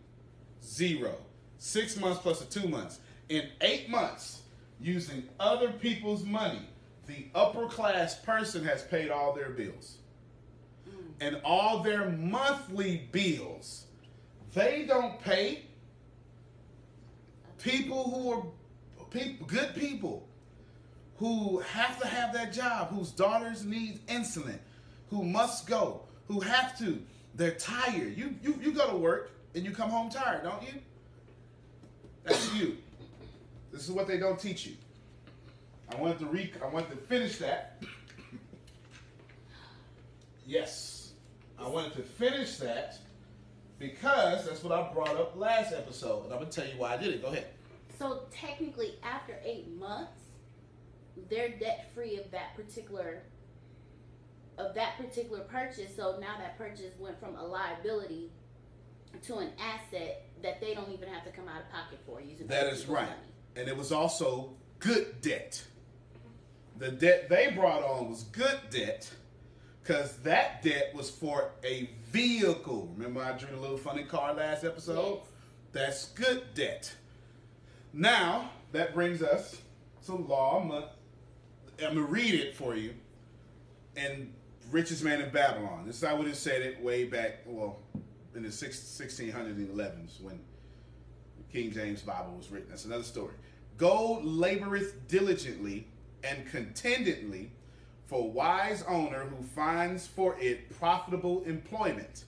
0. 0.63 1.15
Six 1.59 1.97
months 1.97 2.19
plus 2.19 2.39
the 2.39 2.59
two 2.59 2.67
months. 2.67 2.99
In 3.29 3.47
eight 3.61 3.89
months, 3.89 4.41
using 4.81 5.29
other 5.39 5.71
people's 5.71 6.23
money, 6.23 6.67
the 7.05 7.27
upper 7.35 7.67
class 7.67 8.15
person 8.15 8.63
has 8.65 8.81
paid 8.83 9.11
all 9.11 9.33
their 9.33 9.49
bills. 9.49 9.97
And 11.21 11.39
all 11.43 11.81
their 11.81 12.09
monthly 12.09 13.07
bills, 13.11 13.85
they 14.53 14.85
don't 14.87 15.19
pay 15.21 15.65
people 17.59 18.03
who 18.03 18.31
are 18.31 18.43
people, 19.09 19.47
good 19.47 19.73
people 19.75 20.27
who 21.17 21.59
have 21.59 21.99
to 21.99 22.07
have 22.07 22.33
that 22.33 22.51
job, 22.51 22.89
whose 22.89 23.11
daughters 23.11 23.63
need 23.63 24.05
insulin, 24.07 24.59
who 25.09 25.23
must 25.23 25.67
go, 25.67 26.01
who 26.27 26.41
have 26.41 26.77
to. 26.79 27.01
They're 27.35 27.51
tired. 27.51 28.17
You 28.17 28.35
you 28.41 28.59
you 28.61 28.71
go 28.71 28.89
to 28.89 28.97
work 28.97 29.31
and 29.55 29.63
you 29.65 29.71
come 29.71 29.89
home 29.89 30.09
tired, 30.09 30.43
don't 30.43 30.61
you? 30.63 30.79
That's 32.23 32.53
you. 32.53 32.77
This 33.71 33.83
is 33.83 33.91
what 33.91 34.07
they 34.07 34.17
don't 34.17 34.39
teach 34.39 34.65
you. 34.65 34.75
I 35.91 35.95
wanted 35.95 36.19
to 36.19 36.25
re 36.25 36.51
I 36.63 36.67
wanted 36.67 36.91
to 36.91 36.97
finish 36.97 37.37
that. 37.37 37.81
Yes. 40.45 40.94
I 41.59 41.67
wanted 41.67 41.93
to 41.95 42.01
finish 42.01 42.57
that 42.57 42.97
because 43.79 44.47
that's 44.47 44.63
what 44.63 44.77
I 44.77 44.91
brought 44.93 45.15
up 45.15 45.35
last 45.35 45.73
episode. 45.73 46.25
And 46.25 46.33
I'm 46.33 46.39
gonna 46.39 46.51
tell 46.51 46.65
you 46.65 46.73
why 46.77 46.93
I 46.93 46.97
did 46.97 47.13
it. 47.13 47.21
Go 47.21 47.29
ahead. 47.29 47.47
So 47.97 48.23
technically, 48.31 48.95
after 49.03 49.39
eight 49.43 49.69
months, 49.77 50.19
they're 51.29 51.49
debt 51.49 51.91
free 51.93 52.17
of 52.17 52.29
that 52.31 52.55
particular 52.55 53.23
of 54.57 54.73
that 54.75 54.97
particular 54.97 55.41
purchase. 55.41 55.95
So 55.95 56.17
now 56.19 56.37
that 56.37 56.57
purchase 56.57 56.93
went 56.99 57.19
from 57.19 57.35
a 57.35 57.43
liability 57.43 58.31
to 59.23 59.37
an 59.37 59.49
asset 59.59 60.27
that 60.41 60.61
they 60.61 60.73
don't 60.73 60.91
even 60.91 61.09
have 61.09 61.23
to 61.25 61.31
come 61.31 61.47
out 61.47 61.61
of 61.61 61.69
pocket 61.71 61.99
for 62.05 62.21
using. 62.21 62.47
That 62.47 62.67
is 62.67 62.85
right. 62.85 63.05
money. 63.05 63.19
And 63.55 63.67
it 63.67 63.75
was 63.75 63.91
also 63.91 64.51
good 64.79 65.21
debt. 65.21 65.63
The 66.77 66.91
debt 66.91 67.29
they 67.29 67.51
brought 67.51 67.83
on 67.83 68.09
was 68.09 68.23
good 68.23 68.59
debt 68.69 69.09
because 69.85 70.17
that 70.17 70.63
debt 70.63 70.91
was 70.95 71.09
for 71.11 71.51
a 71.63 71.89
vehicle. 72.11 72.91
Remember, 72.97 73.21
I 73.21 73.37
drew 73.37 73.55
a 73.55 73.59
little 73.59 73.77
funny 73.77 74.03
car 74.03 74.33
last 74.33 74.63
episode? 74.63 75.19
Yes. 75.19 75.27
That's 75.73 76.05
good 76.09 76.53
debt. 76.55 76.91
Now, 77.93 78.49
that 78.71 78.95
brings 78.95 79.21
us 79.21 79.61
to 80.07 80.15
law. 80.15 80.59
I'm 80.59 80.69
gonna, 80.69 80.89
I'm 81.85 81.95
gonna 81.95 82.01
read 82.01 82.33
it 82.33 82.55
for 82.55 82.75
you. 82.75 82.95
And 83.95 84.33
richest 84.71 85.03
man 85.03 85.21
in 85.21 85.29
Babylon. 85.29 85.83
This 85.85 86.01
is 86.01 86.07
how 86.07 86.15
would 86.15 86.27
have 86.27 86.35
said 86.35 86.63
it 86.63 86.81
way 86.81 87.03
back, 87.03 87.41
well, 87.45 87.77
in 88.33 88.41
the 88.41 88.51
six, 88.51 88.79
1611s 88.79 90.19
when 90.19 90.39
the 91.37 91.43
King 91.53 91.71
James 91.71 92.01
Bible 92.01 92.33
was 92.35 92.49
written. 92.49 92.69
That's 92.69 92.85
another 92.85 93.03
story. 93.03 93.35
Gold 93.77 94.25
laboreth 94.25 94.93
diligently 95.07 95.87
and 96.23 96.47
contentedly 96.47 97.51
for 98.07 98.29
wise 98.29 98.83
owner 98.87 99.25
who 99.25 99.43
finds 99.43 100.05
for 100.05 100.37
it 100.39 100.77
profitable 100.77 101.43
employment, 101.43 102.25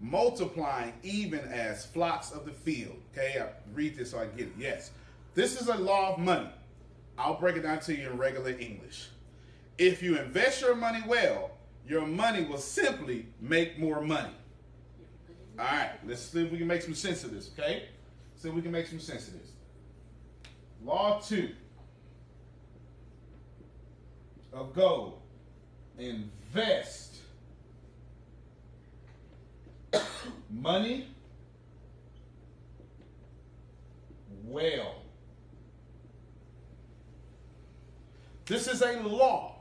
multiplying 0.00 0.92
even 1.02 1.40
as 1.40 1.86
flocks 1.86 2.30
of 2.30 2.44
the 2.44 2.52
field. 2.52 2.96
Okay, 3.12 3.40
I 3.40 3.48
read 3.74 3.96
this 3.96 4.12
so 4.12 4.20
I 4.20 4.26
get 4.26 4.46
it. 4.46 4.52
Yes, 4.58 4.90
this 5.34 5.60
is 5.60 5.68
a 5.68 5.76
law 5.76 6.14
of 6.14 6.18
money. 6.20 6.50
I'll 7.16 7.38
break 7.38 7.56
it 7.56 7.62
down 7.62 7.80
to 7.80 7.96
you 7.96 8.10
in 8.10 8.16
regular 8.16 8.50
English. 8.50 9.08
If 9.76 10.02
you 10.02 10.18
invest 10.18 10.60
your 10.60 10.76
money 10.76 11.02
well, 11.06 11.50
your 11.86 12.06
money 12.06 12.44
will 12.44 12.58
simply 12.58 13.26
make 13.40 13.78
more 13.78 14.00
money. 14.00 14.34
All 15.58 15.64
right, 15.64 15.92
let's 16.06 16.20
see 16.20 16.44
if 16.44 16.52
we 16.52 16.58
can 16.58 16.68
make 16.68 16.82
some 16.82 16.94
sense 16.94 17.24
of 17.24 17.32
this, 17.32 17.50
okay? 17.58 17.84
See 18.36 18.48
if 18.48 18.54
we 18.54 18.62
can 18.62 18.70
make 18.70 18.86
some 18.86 19.00
sense 19.00 19.26
of 19.26 19.34
this. 19.34 19.50
Law 20.84 21.20
two 21.20 21.50
of 24.52 24.72
gold. 24.74 25.17
Invest 25.98 27.16
money 30.48 31.08
well. 34.44 35.02
This 38.46 38.68
is 38.68 38.80
a 38.80 39.00
law. 39.00 39.56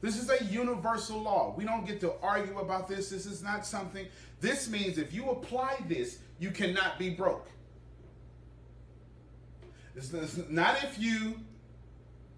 This 0.00 0.16
is 0.16 0.30
a 0.30 0.44
universal 0.44 1.22
law. 1.22 1.54
We 1.56 1.64
don't 1.64 1.86
get 1.86 2.00
to 2.00 2.14
argue 2.22 2.58
about 2.58 2.88
this. 2.88 3.10
This 3.10 3.26
is 3.26 3.42
not 3.42 3.66
something. 3.66 4.06
This 4.40 4.68
means 4.68 4.98
if 4.98 5.12
you 5.12 5.30
apply 5.30 5.76
this, 5.88 6.18
you 6.38 6.50
cannot 6.50 6.98
be 6.98 7.10
broke. 7.10 7.48
It's 9.94 10.12
not 10.48 10.82
if 10.82 10.98
you 10.98 11.36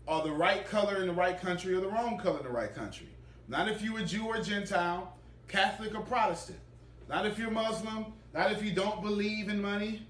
are 0.08 0.22
the 0.22 0.32
right 0.32 0.66
color 0.68 1.00
in 1.00 1.06
the 1.06 1.12
right 1.12 1.40
country 1.40 1.74
or 1.74 1.80
the 1.80 1.88
wrong 1.88 2.18
color 2.18 2.38
in 2.38 2.44
the 2.44 2.50
right 2.50 2.74
country. 2.74 3.08
Not 3.52 3.68
if 3.68 3.82
you're 3.82 3.98
a 3.98 4.04
Jew 4.04 4.24
or 4.24 4.40
Gentile, 4.40 5.14
Catholic 5.46 5.94
or 5.94 6.00
Protestant. 6.00 6.58
Not 7.06 7.26
if 7.26 7.38
you're 7.38 7.50
Muslim. 7.50 8.06
Not 8.32 8.50
if 8.50 8.64
you 8.64 8.72
don't 8.72 9.02
believe 9.02 9.50
in 9.50 9.60
money. 9.60 10.06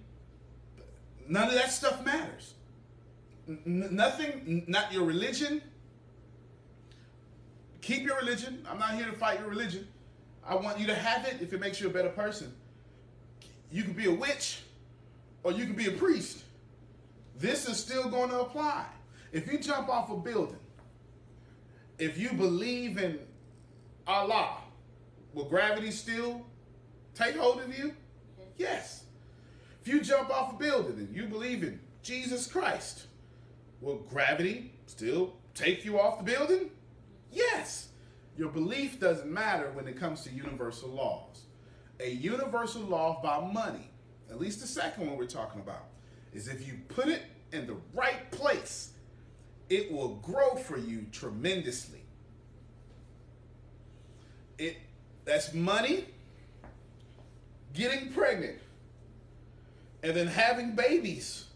None 1.27 1.49
of 1.49 1.55
that 1.55 1.73
stuff 1.73 2.05
matters. 2.07 2.55
N- 3.49 3.89
nothing, 3.91 4.65
not 4.69 4.93
your 4.93 5.03
religion. 5.03 5.61
Keep 7.81 8.05
your 8.05 8.17
religion. 8.19 8.65
I'm 8.71 8.79
not 8.79 8.95
here 8.95 9.07
to 9.07 9.13
fight 9.13 9.41
your 9.41 9.49
religion. 9.49 9.89
I 10.47 10.55
want 10.55 10.79
you 10.79 10.87
to 10.87 10.95
have 10.95 11.27
it 11.27 11.39
if 11.41 11.53
it 11.53 11.59
makes 11.59 11.81
you 11.81 11.89
a 11.89 11.93
better 11.93 12.11
person. 12.11 12.55
You 13.73 13.83
can 13.83 13.95
be 13.95 14.07
a 14.07 14.15
witch 14.15 14.61
or 15.43 15.51
you 15.51 15.65
can 15.65 15.75
be 15.75 15.87
a 15.87 15.93
priest. 15.93 16.45
This 17.41 17.69
is 17.69 17.77
still 17.77 18.09
going 18.09 18.31
to 18.31 18.43
apply. 18.43 18.85
If 19.33 19.51
you 19.51 19.59
jump 19.59 19.89
off 19.89 20.11
a 20.11 20.17
building, 20.17 20.61
if 21.99 22.17
you 22.17 22.33
believe 22.35 22.99
in 22.99 23.19
Allah, 24.07 24.57
will 25.35 25.45
gravity 25.45 25.91
still 25.91 26.45
take 27.15 27.37
hold 27.37 27.61
of 27.61 27.77
you? 27.77 27.95
Yes. 28.57 29.05
If 29.81 29.89
you 29.89 30.01
jump 30.01 30.31
off 30.31 30.55
a 30.55 30.57
building 30.57 30.99
and 30.99 31.15
you 31.15 31.27
believe 31.27 31.63
in 31.63 31.81
Jesus 32.03 32.47
Christ, 32.47 33.07
will 33.81 33.97
gravity 34.11 34.73
still 34.87 35.35
take 35.55 35.85
you 35.85 36.01
off 36.01 36.19
the 36.19 36.25
building? 36.25 36.71
Yes. 37.31 37.89
Your 38.37 38.49
belief 38.49 38.99
doesn't 38.99 39.31
matter 39.31 39.71
when 39.75 39.87
it 39.87 39.99
comes 39.99 40.23
to 40.23 40.31
universal 40.31 40.89
laws. 40.89 41.43
A 42.01 42.11
universal 42.11 42.83
law 42.83 43.19
about 43.21 43.53
money, 43.53 43.91
at 44.31 44.41
least 44.41 44.61
the 44.61 44.67
second 44.67 45.07
one 45.07 45.17
we're 45.17 45.27
talking 45.27 45.61
about, 45.61 45.87
is 46.33 46.49
if 46.49 46.67
you 46.67 46.75
put 46.89 47.09
it 47.09 47.23
in 47.53 47.67
the 47.67 47.77
right 47.95 48.31
place, 48.31 48.93
it 49.69 49.93
will 49.93 50.17
grow 50.17 50.55
for 50.55 50.79
you 50.79 51.07
tremendously. 51.13 52.01
It 54.59 54.77
that's 55.25 55.53
money, 55.55 56.05
getting 57.75 58.13
pregnant, 58.13 58.59
and 60.03 60.17
then 60.17 60.27
having 60.27 60.75
babies. 60.75 61.47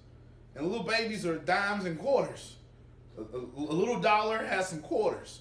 And 0.54 0.66
little 0.68 0.86
babies 0.86 1.26
are 1.26 1.36
dimes 1.36 1.84
and 1.84 1.98
quarters. 1.98 2.56
A, 3.18 3.22
a- 3.22 3.40
a 3.56 3.74
little 3.74 4.00
dollar 4.00 4.38
has 4.38 4.68
some 4.68 4.80
quarters. 4.80 5.40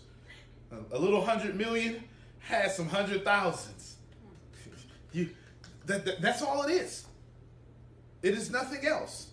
A, 0.72 0.98
a 0.98 1.00
little 1.00 1.22
hundred 1.22 1.56
million 1.56 2.04
has 2.40 2.76
some 2.76 2.88
hundred 2.88 3.24
thousands. 3.24 3.96
You, 5.14 5.30
that, 5.86 6.04
that- 6.06 6.22
that's 6.22 6.42
all 6.42 6.64
it 6.64 6.72
is. 6.72 7.06
It 8.24 8.34
is 8.34 8.50
nothing 8.50 8.86
else. 8.86 9.28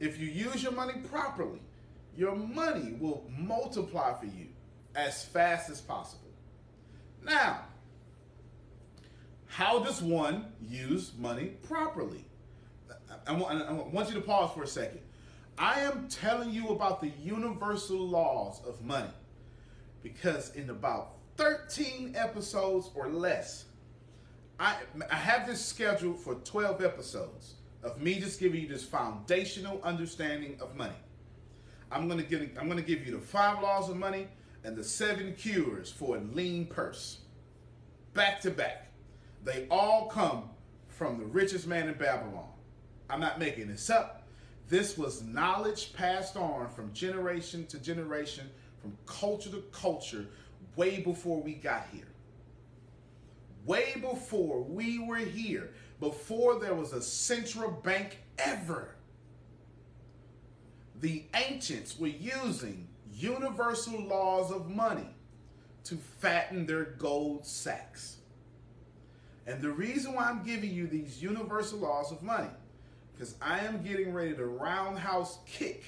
If 0.00 0.18
you 0.18 0.26
use 0.26 0.62
your 0.62 0.72
money 0.72 0.94
properly, 1.10 1.60
your 2.16 2.34
money 2.34 2.96
will 2.98 3.24
multiply 3.38 4.18
for 4.18 4.26
you 4.26 4.48
as 4.96 5.24
fast 5.24 5.70
as 5.70 5.80
possible. 5.80 6.30
Now, 7.22 7.60
how 9.50 9.80
does 9.80 10.00
one 10.00 10.46
use 10.62 11.10
money 11.18 11.54
properly? 11.64 12.24
I, 13.26 13.32
I 13.32 13.36
want, 13.36 13.62
I 13.62 13.72
want 13.72 14.08
you 14.08 14.14
to 14.14 14.20
pause 14.20 14.52
for 14.54 14.62
a 14.62 14.66
second. 14.66 15.00
I 15.58 15.80
am 15.80 16.06
telling 16.08 16.50
you 16.50 16.68
about 16.68 17.00
the 17.00 17.10
universal 17.20 17.98
laws 17.98 18.62
of 18.66 18.80
money 18.84 19.10
because 20.04 20.54
in 20.54 20.70
about 20.70 21.16
13 21.36 22.14
episodes 22.16 22.90
or 22.94 23.08
less, 23.08 23.64
I, 24.60 24.76
I 25.10 25.16
have 25.16 25.48
this 25.48 25.62
scheduled 25.62 26.20
for 26.20 26.36
12 26.36 26.84
episodes 26.84 27.54
of 27.82 28.00
me 28.00 28.20
just 28.20 28.38
giving 28.38 28.60
you 28.60 28.68
this 28.68 28.84
foundational 28.84 29.80
understanding 29.82 30.58
of 30.60 30.76
money. 30.76 30.94
I'm 31.90 32.08
gonna 32.08 32.22
give 32.22 32.48
I'm 32.58 32.68
gonna 32.68 32.82
give 32.82 33.04
you 33.04 33.12
the 33.12 33.20
five 33.20 33.60
laws 33.62 33.88
of 33.88 33.96
money 33.96 34.28
and 34.62 34.76
the 34.76 34.84
seven 34.84 35.34
cures 35.34 35.90
for 35.90 36.18
a 36.18 36.20
lean 36.20 36.66
purse. 36.66 37.22
Back 38.14 38.40
to 38.42 38.50
back. 38.52 38.89
They 39.44 39.66
all 39.70 40.06
come 40.06 40.50
from 40.88 41.18
the 41.18 41.24
richest 41.24 41.66
man 41.66 41.88
in 41.88 41.94
Babylon. 41.94 42.48
I'm 43.08 43.20
not 43.20 43.38
making 43.38 43.68
this 43.68 43.90
up. 43.90 44.28
This 44.68 44.96
was 44.96 45.22
knowledge 45.22 45.92
passed 45.94 46.36
on 46.36 46.68
from 46.70 46.92
generation 46.92 47.66
to 47.66 47.78
generation, 47.78 48.48
from 48.80 48.96
culture 49.06 49.50
to 49.50 49.62
culture, 49.72 50.26
way 50.76 51.00
before 51.00 51.40
we 51.42 51.54
got 51.54 51.86
here. 51.92 52.06
Way 53.66 53.94
before 54.00 54.62
we 54.62 54.98
were 54.98 55.16
here, 55.16 55.70
before 55.98 56.60
there 56.60 56.74
was 56.74 56.92
a 56.92 57.02
central 57.02 57.70
bank 57.70 58.18
ever 58.38 58.94
the 61.00 61.24
ancients 61.34 61.98
were 61.98 62.08
using 62.08 62.86
universal 63.12 64.00
laws 64.02 64.52
of 64.52 64.70
money 64.70 65.08
to 65.84 65.96
fatten 65.96 66.66
their 66.66 66.84
gold 66.84 67.46
sacks. 67.46 68.18
And 69.50 69.60
the 69.60 69.70
reason 69.70 70.14
why 70.14 70.26
I'm 70.26 70.44
giving 70.44 70.70
you 70.70 70.86
these 70.86 71.20
universal 71.20 71.80
laws 71.80 72.12
of 72.12 72.22
money, 72.22 72.50
because 73.12 73.34
I 73.42 73.58
am 73.58 73.82
getting 73.82 74.14
ready 74.14 74.32
to 74.32 74.46
roundhouse 74.46 75.40
kick 75.44 75.82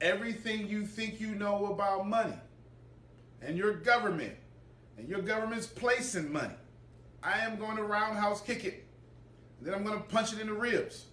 everything 0.00 0.66
you 0.66 0.86
think 0.86 1.20
you 1.20 1.34
know 1.34 1.66
about 1.66 2.08
money 2.08 2.38
and 3.42 3.58
your 3.58 3.74
government 3.74 4.32
and 4.96 5.06
your 5.10 5.20
government's 5.20 5.66
placing 5.66 6.32
money. 6.32 6.54
I 7.22 7.40
am 7.40 7.58
going 7.58 7.76
to 7.76 7.82
roundhouse 7.82 8.40
kick 8.40 8.64
it. 8.64 8.86
Then 9.60 9.74
I'm 9.74 9.84
going 9.84 9.98
to 9.98 10.04
punch 10.04 10.32
it 10.32 10.38
in 10.38 10.46
the 10.46 10.54
ribs. 10.54 11.04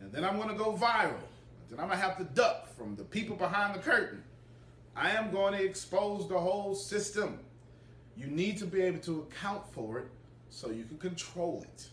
And 0.00 0.10
then 0.10 0.24
I'm 0.24 0.36
going 0.36 0.48
to 0.48 0.54
go 0.54 0.72
viral. 0.72 1.20
Then 1.68 1.80
I'm 1.80 1.88
going 1.88 1.98
to 1.98 2.04
have 2.04 2.16
to 2.16 2.24
duck 2.24 2.74
from 2.78 2.96
the 2.96 3.04
people 3.04 3.36
behind 3.36 3.74
the 3.74 3.80
curtain. 3.80 4.24
I 4.96 5.10
am 5.10 5.30
going 5.30 5.52
to 5.52 5.62
expose 5.62 6.30
the 6.30 6.38
whole 6.38 6.74
system. 6.74 7.40
You 8.16 8.28
need 8.28 8.56
to 8.56 8.64
be 8.64 8.80
able 8.80 9.00
to 9.00 9.28
account 9.30 9.70
for 9.74 9.98
it 9.98 10.08
so 10.54 10.70
you 10.70 10.84
can 10.84 10.98
control 10.98 11.64
it. 11.64 11.88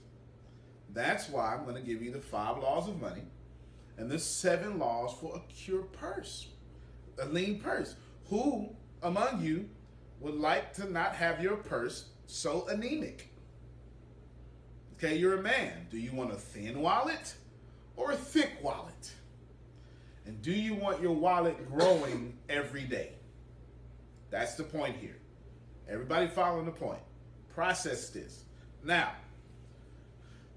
That's 0.93 1.29
why 1.29 1.55
I'm 1.55 1.63
going 1.63 1.75
to 1.75 1.81
give 1.81 2.03
you 2.03 2.11
the 2.11 2.19
five 2.19 2.59
laws 2.59 2.87
of 2.87 3.01
money 3.01 3.23
and 3.97 4.09
the 4.09 4.19
seven 4.19 4.77
laws 4.77 5.15
for 5.19 5.35
a 5.35 5.51
cure 5.51 5.81
purse, 5.81 6.47
a 7.19 7.25
lean 7.25 7.59
purse. 7.59 7.95
Who 8.29 8.69
among 9.01 9.41
you 9.41 9.67
would 10.19 10.35
like 10.35 10.73
to 10.75 10.91
not 10.91 11.15
have 11.15 11.41
your 11.41 11.57
purse 11.57 12.09
so 12.27 12.67
anemic? 12.67 13.33
Okay, 14.95 15.17
you're 15.17 15.39
a 15.39 15.41
man. 15.41 15.87
Do 15.89 15.97
you 15.97 16.13
want 16.13 16.31
a 16.31 16.35
thin 16.35 16.81
wallet 16.81 17.33
or 17.95 18.11
a 18.11 18.15
thick 18.15 18.51
wallet? 18.61 19.11
And 20.27 20.39
do 20.43 20.51
you 20.51 20.75
want 20.75 21.01
your 21.01 21.13
wallet 21.13 21.67
growing 21.67 22.37
every 22.49 22.83
day? 22.83 23.13
That's 24.29 24.53
the 24.53 24.63
point 24.63 24.97
here. 24.97 25.17
Everybody 25.89 26.27
following 26.27 26.65
the 26.65 26.71
point. 26.71 27.01
Process 27.55 28.09
this. 28.09 28.43
Now, 28.83 29.11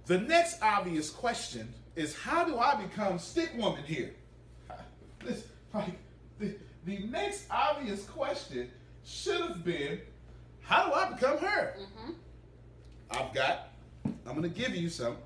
the 0.07 0.19
next 0.19 0.63
obvious 0.63 1.11
question 1.11 1.73
is 1.97 2.17
how 2.17 2.45
do 2.45 2.59
I 2.59 2.75
become 2.75 3.19
stick 3.19 3.53
woman 3.57 3.85
here? 3.85 4.15
This, 5.25 5.45
like, 5.73 5.97
the, 6.39 6.57
the 6.85 6.99
next 7.07 7.47
obvious 7.51 8.05
question 8.05 8.71
should 9.05 9.41
have 9.41 9.65
been 9.65 10.01
how 10.65 10.87
do 10.87 10.95
I 10.95 11.11
become 11.11 11.39
her? 11.39 11.77
Mm-hmm. 11.79 12.13
I've 13.11 13.35
got, 13.35 13.69
I'm 14.05 14.35
going 14.35 14.43
to 14.43 14.49
give 14.49 14.75
you 14.75 14.89
some. 14.89 15.17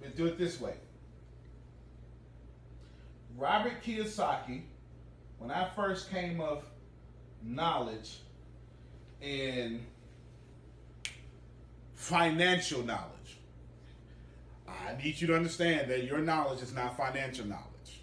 We'll 0.00 0.10
do 0.10 0.26
it 0.26 0.38
this 0.38 0.60
way. 0.60 0.74
Robert 3.36 3.82
Kiyosaki, 3.84 4.62
when 5.38 5.50
I 5.50 5.68
first 5.76 6.10
came 6.10 6.40
of 6.40 6.64
knowledge 7.42 8.20
in 9.20 9.84
financial 11.96 12.84
knowledge, 12.84 13.38
I 14.68 14.96
need 15.02 15.20
you 15.20 15.26
to 15.28 15.34
understand 15.34 15.90
that 15.90 16.04
your 16.04 16.18
knowledge 16.18 16.62
is 16.62 16.72
not 16.72 16.96
financial 16.96 17.46
knowledge. 17.46 18.02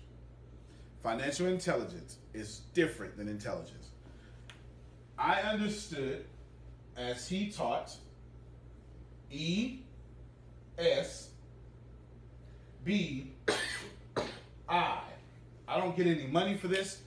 Financial 1.01 1.47
intelligence 1.47 2.17
is 2.33 2.61
different 2.73 3.15
than 3.17 3.29
intelligence. 3.29 3.89
I 5.17 5.41
understood 5.41 6.25
as 6.97 7.27
he 7.27 7.49
taught 7.51 7.95
E 9.31 9.79
S 10.77 11.29
B 12.83 13.31
I. 14.69 14.99
I 15.67 15.79
don't 15.79 15.95
get 15.95 16.07
any 16.07 16.27
money 16.27 16.57
for 16.57 16.67
this. 16.67 17.01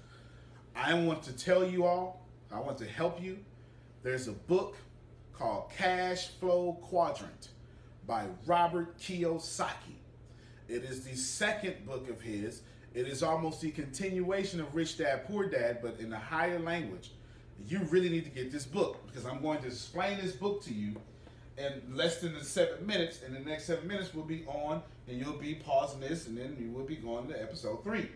I 0.75 0.95
want 0.95 1.23
to 1.25 1.33
tell 1.33 1.67
you 1.67 1.85
all, 1.85 2.27
I 2.53 2.61
want 2.61 2.79
to 2.79 2.87
help 2.87 3.23
you. 3.23 3.39
There's 4.03 4.29
a 4.29 4.33
book 4.33 4.77
called 5.39 5.71
Cash 5.77 6.29
Flow 6.41 6.79
Quadrant 6.83 7.49
by 8.07 8.27
Robert 8.47 8.99
Kiyosaki. 8.99 9.97
It 10.69 10.85
is 10.85 11.05
the 11.05 11.17
second 11.17 11.87
book 11.87 12.09
of 12.09 12.21
his. 12.21 12.63
It 12.95 13.07
is 13.07 13.23
almost 13.23 13.61
the 13.61 13.71
continuation 13.71 14.61
of 14.61 14.75
Rich 14.75 14.99
Dad 14.99 15.27
Poor 15.27 15.49
Dad, 15.49 15.79
but 15.83 16.01
in 16.01 16.13
a 16.13 16.19
higher 16.19 16.59
language. 16.59 17.13
You 17.69 17.81
really 17.91 18.09
need 18.09 18.25
to 18.25 18.31
get 18.31 18.51
this 18.51 18.65
book 18.65 19.07
because 19.07 19.25
I'm 19.25 19.41
going 19.43 19.61
to 19.61 19.67
explain 19.67 20.19
this 20.21 20.33
book 20.33 20.63
to 20.65 20.75
you 20.75 20.97
in 21.57 21.83
less 21.95 22.21
than 22.21 22.35
the 22.35 22.45
seven 22.45 22.87
minutes. 22.87 23.21
And 23.25 23.35
the 23.35 23.41
next 23.41 23.65
seven 23.65 23.87
minutes 23.87 24.15
will 24.15 24.25
be 24.25 24.45
on, 24.47 24.83
and 25.09 25.19
you'll 25.19 25.39
be 25.39 25.55
pausing 25.55 26.01
this, 26.01 26.27
and 26.27 26.37
then 26.37 26.57
you 26.61 26.71
will 26.71 26.85
be 26.85 26.97
going 26.97 27.29
to 27.29 27.41
episode 27.41 27.83
three. 27.83 28.09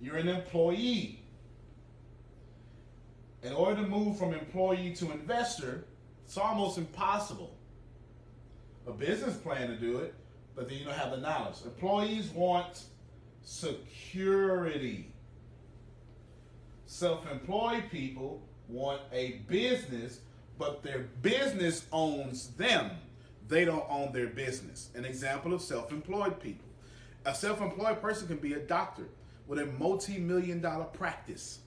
You're 0.00 0.16
an 0.16 0.28
employee. 0.28 1.19
In 3.42 3.52
order 3.52 3.82
to 3.82 3.88
move 3.88 4.18
from 4.18 4.34
employee 4.34 4.94
to 4.96 5.12
investor, 5.12 5.84
it's 6.26 6.36
almost 6.36 6.78
impossible. 6.78 7.56
A 8.86 8.92
business 8.92 9.36
plan 9.36 9.68
to 9.68 9.76
do 9.76 9.98
it, 9.98 10.14
but 10.54 10.68
then 10.68 10.78
you 10.78 10.84
don't 10.84 10.94
have 10.94 11.10
the 11.10 11.18
knowledge. 11.18 11.56
Employees 11.64 12.28
want 12.30 12.84
security. 13.42 15.12
Self 16.86 17.30
employed 17.30 17.84
people 17.90 18.42
want 18.68 19.00
a 19.12 19.42
business, 19.48 20.20
but 20.58 20.82
their 20.82 21.08
business 21.22 21.86
owns 21.92 22.48
them. 22.50 22.90
They 23.48 23.64
don't 23.64 23.84
own 23.88 24.12
their 24.12 24.28
business. 24.28 24.90
An 24.94 25.04
example 25.04 25.54
of 25.54 25.62
self 25.62 25.92
employed 25.92 26.40
people. 26.40 26.68
A 27.24 27.34
self 27.34 27.60
employed 27.60 28.00
person 28.02 28.28
can 28.28 28.38
be 28.38 28.52
a 28.52 28.60
doctor 28.60 29.04
with 29.46 29.58
a 29.58 29.66
multi 29.66 30.18
million 30.18 30.60
dollar 30.60 30.84
practice. 30.84 31.60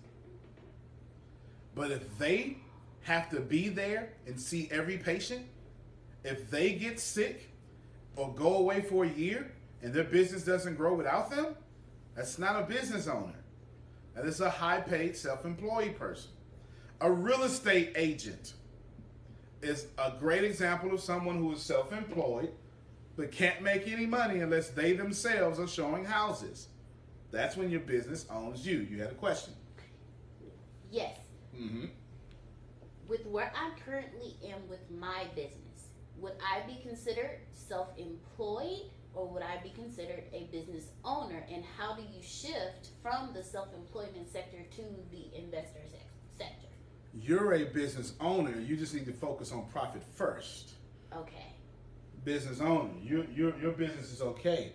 But 1.75 1.91
if 1.91 2.17
they 2.17 2.57
have 3.01 3.29
to 3.31 3.39
be 3.39 3.69
there 3.69 4.09
and 4.27 4.39
see 4.39 4.67
every 4.71 4.97
patient, 4.97 5.45
if 6.23 6.49
they 6.49 6.73
get 6.73 6.99
sick 6.99 7.49
or 8.15 8.33
go 8.33 8.57
away 8.57 8.81
for 8.81 9.03
a 9.05 9.09
year 9.09 9.51
and 9.81 9.93
their 9.93 10.03
business 10.03 10.43
doesn't 10.43 10.75
grow 10.75 10.95
without 10.95 11.29
them, 11.29 11.55
that's 12.15 12.37
not 12.37 12.61
a 12.61 12.65
business 12.65 13.07
owner. 13.07 13.33
That 14.15 14.25
is 14.25 14.39
a 14.39 14.49
high 14.49 14.79
paid 14.79 15.17
self 15.17 15.45
employed 15.45 15.97
person. 15.97 16.29
A 17.01 17.11
real 17.11 17.43
estate 17.43 17.93
agent 17.95 18.53
is 19.61 19.87
a 19.97 20.11
great 20.19 20.43
example 20.43 20.93
of 20.93 20.99
someone 20.99 21.37
who 21.37 21.53
is 21.53 21.61
self 21.61 21.91
employed 21.91 22.51
but 23.15 23.31
can't 23.31 23.61
make 23.61 23.87
any 23.87 24.05
money 24.05 24.39
unless 24.39 24.69
they 24.69 24.93
themselves 24.93 25.59
are 25.59 25.67
showing 25.67 26.05
houses. 26.05 26.67
That's 27.31 27.55
when 27.55 27.69
your 27.69 27.81
business 27.81 28.25
owns 28.29 28.65
you. 28.65 28.79
You 28.79 29.01
had 29.01 29.11
a 29.11 29.15
question. 29.15 29.53
Yes. 30.91 31.17
Mm-hmm. 31.55 31.85
With 33.07 33.25
where 33.27 33.51
I 33.55 33.71
currently 33.85 34.37
am 34.45 34.67
with 34.69 34.89
my 34.89 35.25
business, 35.35 35.87
would 36.17 36.33
I 36.41 36.65
be 36.65 36.79
considered 36.81 37.39
self-employed 37.51 38.89
or 39.13 39.27
would 39.27 39.43
I 39.43 39.61
be 39.61 39.69
considered 39.69 40.23
a 40.33 40.45
business 40.51 40.85
owner? 41.03 41.45
And 41.51 41.63
how 41.77 41.95
do 41.95 42.01
you 42.01 42.23
shift 42.23 42.89
from 43.01 43.31
the 43.33 43.43
self-employment 43.43 44.31
sector 44.31 44.63
to 44.77 44.81
the 45.11 45.37
investor 45.37 45.81
sec- 45.89 46.07
sector? 46.37 46.67
You're 47.13 47.53
a 47.53 47.65
business 47.65 48.13
owner. 48.19 48.59
You 48.59 48.75
just 48.75 48.93
need 48.93 49.05
to 49.05 49.13
focus 49.13 49.51
on 49.51 49.65
profit 49.71 50.01
first. 50.15 50.71
Okay. 51.15 51.53
Business 52.23 52.59
owner. 52.59 52.89
Your, 53.03 53.25
your, 53.25 53.55
your 53.59 53.71
business 53.73 54.11
is 54.11 54.21
okay. 54.21 54.73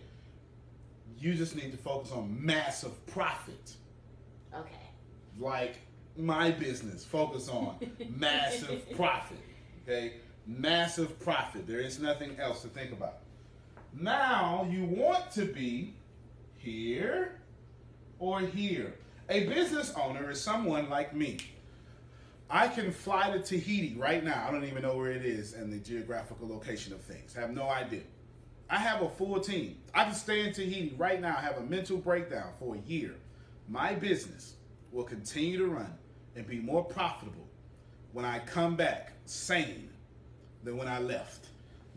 You 1.19 1.35
just 1.35 1.57
need 1.57 1.73
to 1.73 1.79
focus 1.79 2.12
on 2.12 2.45
massive 2.45 3.05
profit. 3.07 3.73
Okay. 4.55 4.77
Like 5.37 5.79
my 6.19 6.51
business, 6.51 7.05
focus 7.05 7.49
on 7.49 7.79
massive 8.17 8.91
profit. 8.97 9.39
Okay? 9.85 10.15
Massive 10.47 11.19
profit. 11.21 11.67
There 11.67 11.81
is 11.81 12.01
nothing 12.01 12.37
else 12.39 12.63
to 12.63 12.69
think 12.69 12.93
about. 12.93 13.19
Now 13.95 14.67
you 14.71 14.85
want 14.85 15.31
to 15.33 15.45
be 15.45 15.95
here 16.57 17.41
or 18.19 18.41
here. 18.41 18.95
A 19.29 19.47
business 19.47 19.93
owner 19.97 20.31
is 20.31 20.41
someone 20.41 20.89
like 20.89 21.15
me. 21.15 21.39
I 22.51 22.69
can 22.69 22.93
fly 22.93 23.31
to 23.31 23.41
Tahiti 23.41 23.95
right 23.99 24.25
now. 24.25 24.47
I 24.49 24.51
don't 24.51 24.65
even 24.65 24.83
know 24.83 24.97
where 24.97 25.13
it 25.13 25.25
is 25.25 25.53
and 25.53 25.71
the 25.71 25.79
geographical 25.79 26.49
location 26.49 26.95
of 26.95 27.01
things. 27.03 27.37
I 27.37 27.41
have 27.41 27.53
no 27.53 27.69
idea. 27.69 28.03
I 28.71 28.77
have 28.77 29.03
a 29.03 29.09
full 29.09 29.39
team. 29.41 29.77
I 29.95 30.05
can 30.05 30.15
stay 30.15 30.47
in 30.47 30.53
Tahiti 30.53 30.95
right 30.97 31.21
now, 31.21 31.35
have 31.35 31.59
a 31.59 31.63
mental 31.63 31.99
breakdown 31.99 32.53
for 32.59 32.75
a 32.75 32.79
year. 32.79 33.15
My 33.69 33.95
business 33.95 34.55
will 34.93 35.05
continue 35.05 35.59
to 35.59 35.67
run 35.67 35.93
and 36.38 36.46
be 36.46 36.61
more 36.61 36.85
profitable 36.85 37.46
when 38.12 38.24
I 38.24 38.38
come 38.38 38.77
back 38.77 39.12
sane 39.27 39.90
than 40.62 40.77
when 40.77 40.88
I 40.88 41.01
left. 41.01 41.48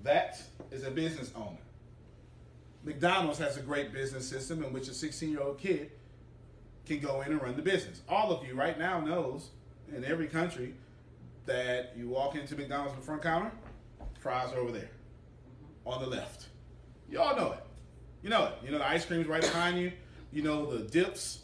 That 0.03 0.41
is 0.71 0.83
a 0.83 0.91
business 0.91 1.31
owner. 1.35 1.59
McDonald's 2.83 3.37
has 3.37 3.57
a 3.57 3.61
great 3.61 3.93
business 3.93 4.27
system 4.27 4.63
in 4.63 4.73
which 4.73 4.87
a 4.87 4.93
16 4.93 5.29
year 5.29 5.41
old 5.41 5.59
kid 5.59 5.91
can 6.87 6.99
go 6.99 7.21
in 7.21 7.31
and 7.31 7.41
run 7.41 7.55
the 7.55 7.61
business. 7.61 8.01
All 8.09 8.31
of 8.31 8.45
you 8.45 8.55
right 8.55 8.77
now 8.77 8.99
knows 8.99 9.49
in 9.95 10.03
every 10.03 10.27
country 10.27 10.73
that 11.45 11.93
you 11.95 12.09
walk 12.09 12.35
into 12.35 12.55
McDonald's 12.55 12.93
in 12.93 12.99
the 12.99 13.05
front 13.05 13.21
counter, 13.21 13.51
fries 14.19 14.51
are 14.53 14.57
over 14.57 14.71
there 14.71 14.89
on 15.85 16.01
the 16.01 16.07
left. 16.07 16.47
You 17.09 17.19
all 17.19 17.35
know 17.35 17.51
it. 17.51 17.63
You 18.23 18.29
know 18.29 18.45
it. 18.45 18.53
You 18.63 18.71
know 18.71 18.79
the 18.79 18.87
ice 18.87 19.05
cream's 19.05 19.27
right 19.27 19.41
behind 19.41 19.77
you. 19.77 19.91
You 20.31 20.41
know 20.41 20.65
the 20.65 20.83
dips 20.83 21.41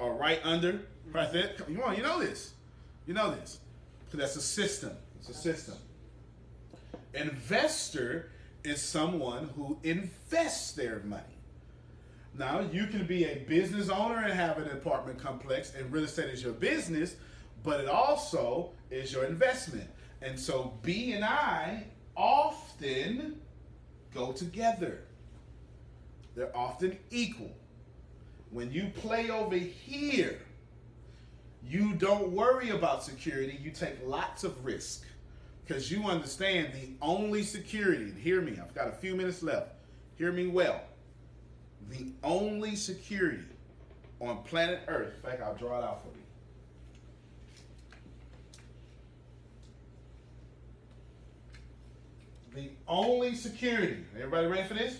are 0.00 0.12
right 0.12 0.40
under, 0.42 0.80
right. 1.12 1.30
Come 1.56 1.80
on, 1.82 1.96
you 1.96 2.02
know 2.02 2.18
this. 2.18 2.54
You 3.06 3.14
know 3.14 3.30
this. 3.30 3.60
That's 4.12 4.36
a 4.36 4.40
system. 4.40 4.92
It's 5.18 5.28
a 5.28 5.34
system. 5.34 5.76
Investor 7.14 8.30
is 8.64 8.82
someone 8.82 9.50
who 9.56 9.78
invests 9.82 10.72
their 10.72 11.00
money. 11.04 11.22
Now, 12.36 12.60
you 12.60 12.86
can 12.86 13.06
be 13.06 13.24
a 13.24 13.44
business 13.48 13.88
owner 13.88 14.18
and 14.18 14.32
have 14.32 14.58
an 14.58 14.68
apartment 14.70 15.18
complex, 15.18 15.74
and 15.74 15.92
real 15.92 16.04
estate 16.04 16.30
is 16.30 16.42
your 16.42 16.52
business, 16.52 17.16
but 17.62 17.80
it 17.80 17.88
also 17.88 18.70
is 18.90 19.12
your 19.12 19.24
investment. 19.24 19.88
And 20.22 20.38
so, 20.38 20.74
B 20.82 21.12
and 21.12 21.24
I 21.24 21.84
often 22.16 23.40
go 24.14 24.32
together, 24.32 25.02
they're 26.34 26.56
often 26.56 26.98
equal. 27.10 27.50
When 28.50 28.72
you 28.72 28.90
play 28.96 29.30
over 29.30 29.56
here, 29.56 30.38
you 31.62 31.94
don't 31.94 32.30
worry 32.32 32.70
about 32.70 33.04
security, 33.04 33.58
you 33.62 33.70
take 33.70 33.96
lots 34.04 34.42
of 34.44 34.64
risk 34.64 35.04
because 35.64 35.90
you 35.90 36.04
understand 36.06 36.72
the 36.72 36.90
only 37.00 37.44
security, 37.44 38.12
hear 38.20 38.40
me, 38.40 38.58
I've 38.60 38.74
got 38.74 38.88
a 38.88 38.92
few 38.92 39.14
minutes 39.14 39.40
left, 39.42 39.68
hear 40.16 40.32
me 40.32 40.48
well. 40.48 40.80
The 41.90 42.12
only 42.24 42.74
security 42.74 43.44
on 44.20 44.42
planet 44.42 44.80
Earth, 44.88 45.14
in 45.14 45.30
fact, 45.30 45.42
I'll 45.42 45.54
draw 45.54 45.78
it 45.78 45.84
out 45.84 46.02
for 46.02 46.08
you. 46.08 46.24
The 52.62 52.70
only 52.88 53.36
security, 53.36 54.04
everybody 54.16 54.48
ready 54.48 54.66
for 54.66 54.74
this? 54.74 54.96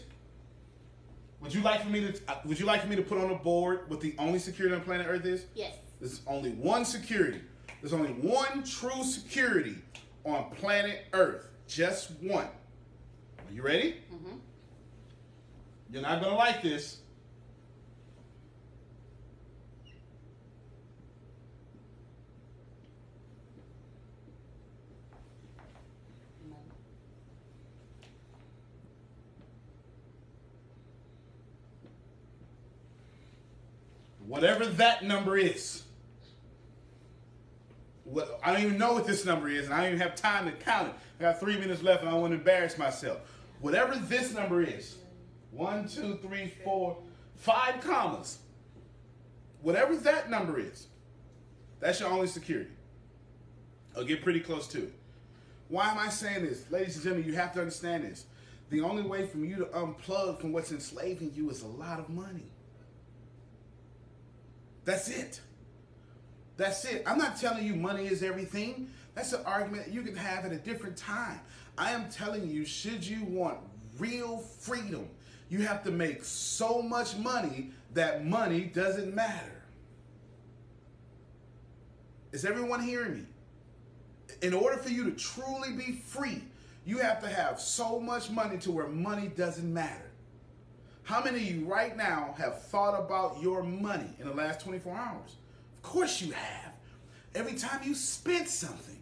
Would 1.40 1.54
you 1.54 1.62
like 1.62 1.82
for 1.82 1.88
me 1.88 2.00
to 2.00 2.20
uh, 2.28 2.36
would 2.44 2.60
you 2.60 2.66
like 2.66 2.82
for 2.82 2.88
me 2.88 2.96
to 2.96 3.02
put 3.02 3.18
on 3.18 3.30
a 3.30 3.34
board 3.34 3.88
what 3.88 4.00
the 4.00 4.14
only 4.18 4.38
security 4.38 4.74
on 4.74 4.82
planet 4.82 5.06
Earth 5.08 5.24
is? 5.24 5.46
Yes. 5.54 5.74
There's 5.98 6.20
only 6.26 6.52
one 6.52 6.84
security. 6.84 7.40
There's 7.80 7.92
only 7.92 8.12
one 8.12 8.62
true 8.62 9.02
security 9.02 9.76
on 10.24 10.50
planet 10.50 11.06
Earth. 11.12 11.48
Just 11.66 12.12
one. 12.20 12.46
Are 12.46 13.52
you 13.54 13.62
ready? 13.62 13.96
Mm-hmm. 14.12 14.36
You're 15.90 16.02
not 16.02 16.22
gonna 16.22 16.36
like 16.36 16.62
this. 16.62 16.99
Whatever 34.30 34.64
that 34.64 35.02
number 35.02 35.36
is. 35.36 35.82
I 38.44 38.52
don't 38.52 38.62
even 38.62 38.78
know 38.78 38.92
what 38.92 39.04
this 39.04 39.24
number 39.24 39.48
is, 39.48 39.64
and 39.64 39.74
I 39.74 39.78
don't 39.78 39.94
even 39.94 40.00
have 40.00 40.14
time 40.14 40.44
to 40.46 40.52
count 40.52 40.86
it. 40.86 40.94
I 41.18 41.22
got 41.22 41.40
three 41.40 41.58
minutes 41.58 41.82
left, 41.82 42.04
and 42.04 42.08
I 42.08 42.14
want 42.14 42.30
to 42.30 42.36
embarrass 42.36 42.78
myself. 42.78 43.18
Whatever 43.60 43.96
this 43.96 44.32
number 44.32 44.62
is, 44.62 44.98
one, 45.50 45.88
two, 45.88 46.16
three, 46.22 46.52
four, 46.62 46.96
five 47.34 47.80
commas. 47.80 48.38
Whatever 49.62 49.96
that 49.96 50.30
number 50.30 50.60
is, 50.60 50.86
that's 51.80 51.98
your 51.98 52.10
only 52.10 52.28
security. 52.28 52.70
I'll 53.96 54.04
get 54.04 54.22
pretty 54.22 54.40
close 54.40 54.68
to 54.68 54.78
it. 54.78 54.92
Why 55.66 55.90
am 55.90 55.98
I 55.98 56.08
saying 56.08 56.44
this? 56.44 56.70
Ladies 56.70 56.94
and 56.94 57.02
gentlemen, 57.02 57.28
you 57.28 57.34
have 57.34 57.52
to 57.54 57.58
understand 57.58 58.04
this. 58.04 58.26
The 58.68 58.80
only 58.82 59.02
way 59.02 59.26
for 59.26 59.38
you 59.38 59.56
to 59.56 59.64
unplug 59.64 60.40
from 60.40 60.52
what's 60.52 60.70
enslaving 60.70 61.32
you 61.34 61.50
is 61.50 61.62
a 61.62 61.66
lot 61.66 61.98
of 61.98 62.08
money. 62.08 62.46
That's 64.90 65.08
it. 65.08 65.40
That's 66.56 66.84
it. 66.84 67.04
I'm 67.06 67.16
not 67.16 67.36
telling 67.36 67.64
you 67.64 67.76
money 67.76 68.08
is 68.08 68.24
everything. 68.24 68.90
That's 69.14 69.32
an 69.32 69.42
argument 69.46 69.92
you 69.92 70.02
can 70.02 70.16
have 70.16 70.44
at 70.44 70.50
a 70.50 70.56
different 70.56 70.96
time. 70.96 71.38
I 71.78 71.92
am 71.92 72.10
telling 72.10 72.50
you, 72.50 72.64
should 72.64 73.06
you 73.06 73.22
want 73.24 73.58
real 73.98 74.38
freedom, 74.38 75.08
you 75.48 75.60
have 75.60 75.84
to 75.84 75.92
make 75.92 76.24
so 76.24 76.82
much 76.82 77.16
money 77.16 77.70
that 77.94 78.26
money 78.26 78.62
doesn't 78.62 79.14
matter. 79.14 79.62
Is 82.32 82.44
everyone 82.44 82.82
hearing 82.82 83.14
me? 83.14 83.26
In 84.42 84.52
order 84.52 84.76
for 84.76 84.88
you 84.88 85.04
to 85.04 85.12
truly 85.12 85.70
be 85.70 85.92
free, 85.92 86.42
you 86.84 86.98
have 86.98 87.20
to 87.22 87.28
have 87.28 87.60
so 87.60 88.00
much 88.00 88.28
money 88.28 88.58
to 88.58 88.72
where 88.72 88.88
money 88.88 89.28
doesn't 89.28 89.72
matter. 89.72 90.09
How 91.10 91.20
many 91.24 91.38
of 91.38 91.42
you 91.42 91.64
right 91.64 91.96
now 91.96 92.36
have 92.38 92.62
thought 92.66 92.96
about 92.96 93.42
your 93.42 93.64
money 93.64 94.14
in 94.20 94.28
the 94.28 94.32
last 94.32 94.60
24 94.60 94.94
hours? 94.94 95.34
Of 95.74 95.82
course 95.82 96.22
you 96.22 96.30
have. 96.30 96.72
Every 97.34 97.54
time 97.54 97.80
you 97.82 97.96
spent 97.96 98.46
something, 98.46 99.00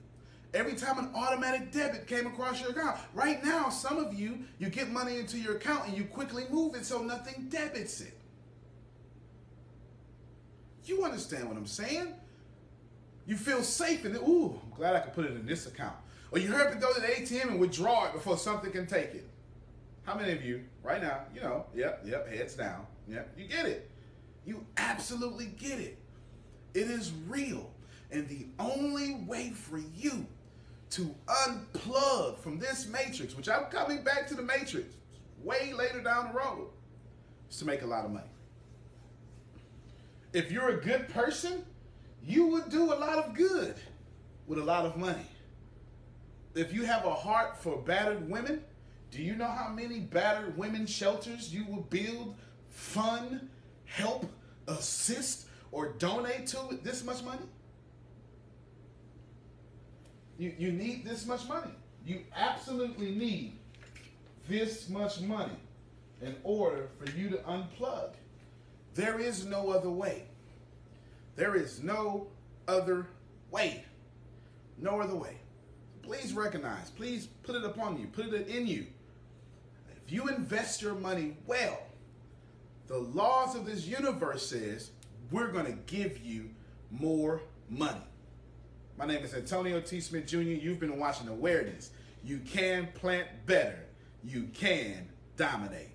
every 0.55 0.73
time 0.73 0.99
an 0.99 1.11
automatic 1.15 1.71
debit 1.71 2.07
came 2.07 2.27
across 2.27 2.63
your 2.63 2.71
account. 2.71 2.97
Right 3.13 3.45
now, 3.45 3.69
some 3.69 3.99
of 3.99 4.15
you, 4.15 4.39
you 4.59 4.71
get 4.71 4.91
money 4.91 5.19
into 5.19 5.39
your 5.39 5.57
account 5.57 5.87
and 5.87 5.99
you 5.99 6.05
quickly 6.05 6.45
move 6.51 6.75
it 6.77 6.87
so 6.87 7.03
nothing 7.03 7.51
debits 7.51 8.01
it. 8.01 8.15
You 10.87 11.05
understand 11.05 11.47
what 11.47 11.59
I'm 11.59 11.67
saying? 11.67 12.15
You 13.27 13.37
feel 13.37 13.63
safe 13.63 14.07
and 14.07 14.17
ooh, 14.17 14.59
I'm 14.65 14.75
glad 14.75 14.97
I 14.97 15.01
could 15.01 15.13
put 15.13 15.27
it 15.27 15.33
in 15.33 15.45
this 15.45 15.67
account. 15.67 15.97
Or 16.31 16.39
you 16.39 16.53
have 16.53 16.73
to 16.73 16.79
go 16.79 16.91
to 16.91 17.03
the 17.03 17.07
ATM 17.07 17.51
and 17.51 17.61
withdraw 17.61 18.07
it 18.07 18.15
before 18.15 18.39
something 18.39 18.73
can 18.73 18.87
take 18.87 19.13
it. 19.15 19.29
How 20.09 20.15
many 20.15 20.33
of 20.33 20.43
you, 20.43 20.65
right 20.83 21.03
now, 21.03 21.21
you 21.35 21.43
know, 21.43 21.67
yep, 21.75 22.01
yep, 22.03 22.33
heads 22.33 22.55
down, 22.55 22.87
yep, 23.07 23.31
you 23.37 23.45
get 23.45 23.67
it. 23.67 23.91
You 24.47 24.65
absolutely 24.79 25.53
get 25.61 25.79
it. 25.79 25.99
It 26.73 26.89
is 26.89 27.13
real. 27.27 27.71
And 28.11 28.27
the 28.27 28.47
only 28.59 29.17
way 29.27 29.51
for 29.51 29.79
you 29.95 30.27
to 30.93 31.15
unplug 31.27 32.39
from 32.39 32.59
this 32.59 32.87
matrix, 32.87 33.37
which 33.37 33.51
I'm 33.51 33.65
coming 33.65 34.03
back 34.03 34.27
to 34.29 34.35
the 34.35 34.41
matrix 34.41 34.95
way 35.45 35.75
later 35.75 36.01
down 36.01 36.33
the 36.33 36.39
road, 36.39 36.69
is 37.51 37.59
to 37.59 37.67
make 37.67 37.83
a 37.83 37.87
lot 37.87 38.07
of 38.07 38.11
money. 38.11 38.31
If 40.33 40.51
you're 40.51 40.71
a 40.71 40.81
good 40.81 41.11
person, 41.11 41.67
you 42.25 42.47
would 42.47 42.71
do 42.71 42.95
a 42.95 42.97
lot 42.97 43.19
of 43.19 43.35
good 43.35 43.75
with 44.47 44.59
a 44.59 44.65
lot 44.65 44.87
of 44.87 44.97
money. 44.97 45.27
If 46.55 46.73
you 46.73 46.85
have 46.85 47.05
a 47.05 47.13
heart 47.13 47.59
for 47.59 47.77
battered 47.77 48.31
women, 48.31 48.63
do 49.11 49.23
you 49.23 49.35
know 49.35 49.49
how 49.49 49.69
many 49.69 50.01
battered 50.01 50.57
women 50.57 50.87
shelters 50.87 51.53
you 51.53 51.65
will 51.65 51.83
build, 51.83 52.35
fund, 52.69 53.49
help, 53.87 54.31
assist, 54.67 55.47
or 55.73 55.93
donate 55.93 56.47
to 56.49 56.59
with 56.69 56.83
this 56.85 57.05
much 57.05 57.23
money? 57.23 57.45
You, 60.39 60.55
you 60.59 60.73
need 60.73 61.05
this 61.05 61.27
much 61.27 61.49
money. 61.49 61.73
You 62.07 62.21
absolutely 62.37 63.11
need 63.11 63.59
this 64.49 64.89
much 64.89 65.21
money 65.21 65.59
in 66.23 66.35
order 66.45 66.89
for 66.99 67.11
you 67.17 67.29
to 67.31 67.37
unplug. 67.39 68.11
There 68.95 69.19
is 69.19 69.45
no 69.47 69.71
other 69.71 69.91
way. 69.91 70.25
There 71.37 71.55
is 71.55 71.83
no 71.83 72.29
other 72.67 73.07
way. 73.51 73.85
No 74.79 75.01
other 75.01 75.15
way. 75.15 75.37
Please 76.03 76.33
recognize, 76.33 76.91
please 76.91 77.27
put 77.43 77.55
it 77.55 77.65
upon 77.65 77.99
you, 78.01 78.07
put 78.07 78.27
it 78.27 78.49
in 78.49 78.67
you. 78.67 78.87
If 80.09 80.15
you 80.15 80.29
invest 80.29 80.81
your 80.81 80.95
money 80.95 81.37
well, 81.47 81.83
the 82.87 82.97
laws 82.97 83.55
of 83.55 83.67
this 83.67 83.87
universe 83.87 84.49
says 84.49 84.93
we're 85.31 85.49
going 85.49 85.67
to 85.67 85.77
give 85.85 86.25
you 86.25 86.49
more 86.91 87.43
money. 87.69 88.01
My 88.97 89.05
name 89.05 89.23
is 89.23 89.35
Antonio 89.35 89.83
T. 89.83 90.01
Smith 90.01 90.27
Jr. 90.27 90.39
You've 90.39 90.81
been 90.81 90.99
watching 90.99 91.29
Awareness. 91.29 91.91
You 92.25 92.39
can 92.39 92.89
plant 92.95 93.29
better. 93.45 93.85
You 94.25 94.45
can 94.55 95.11
dominate. 95.37 95.91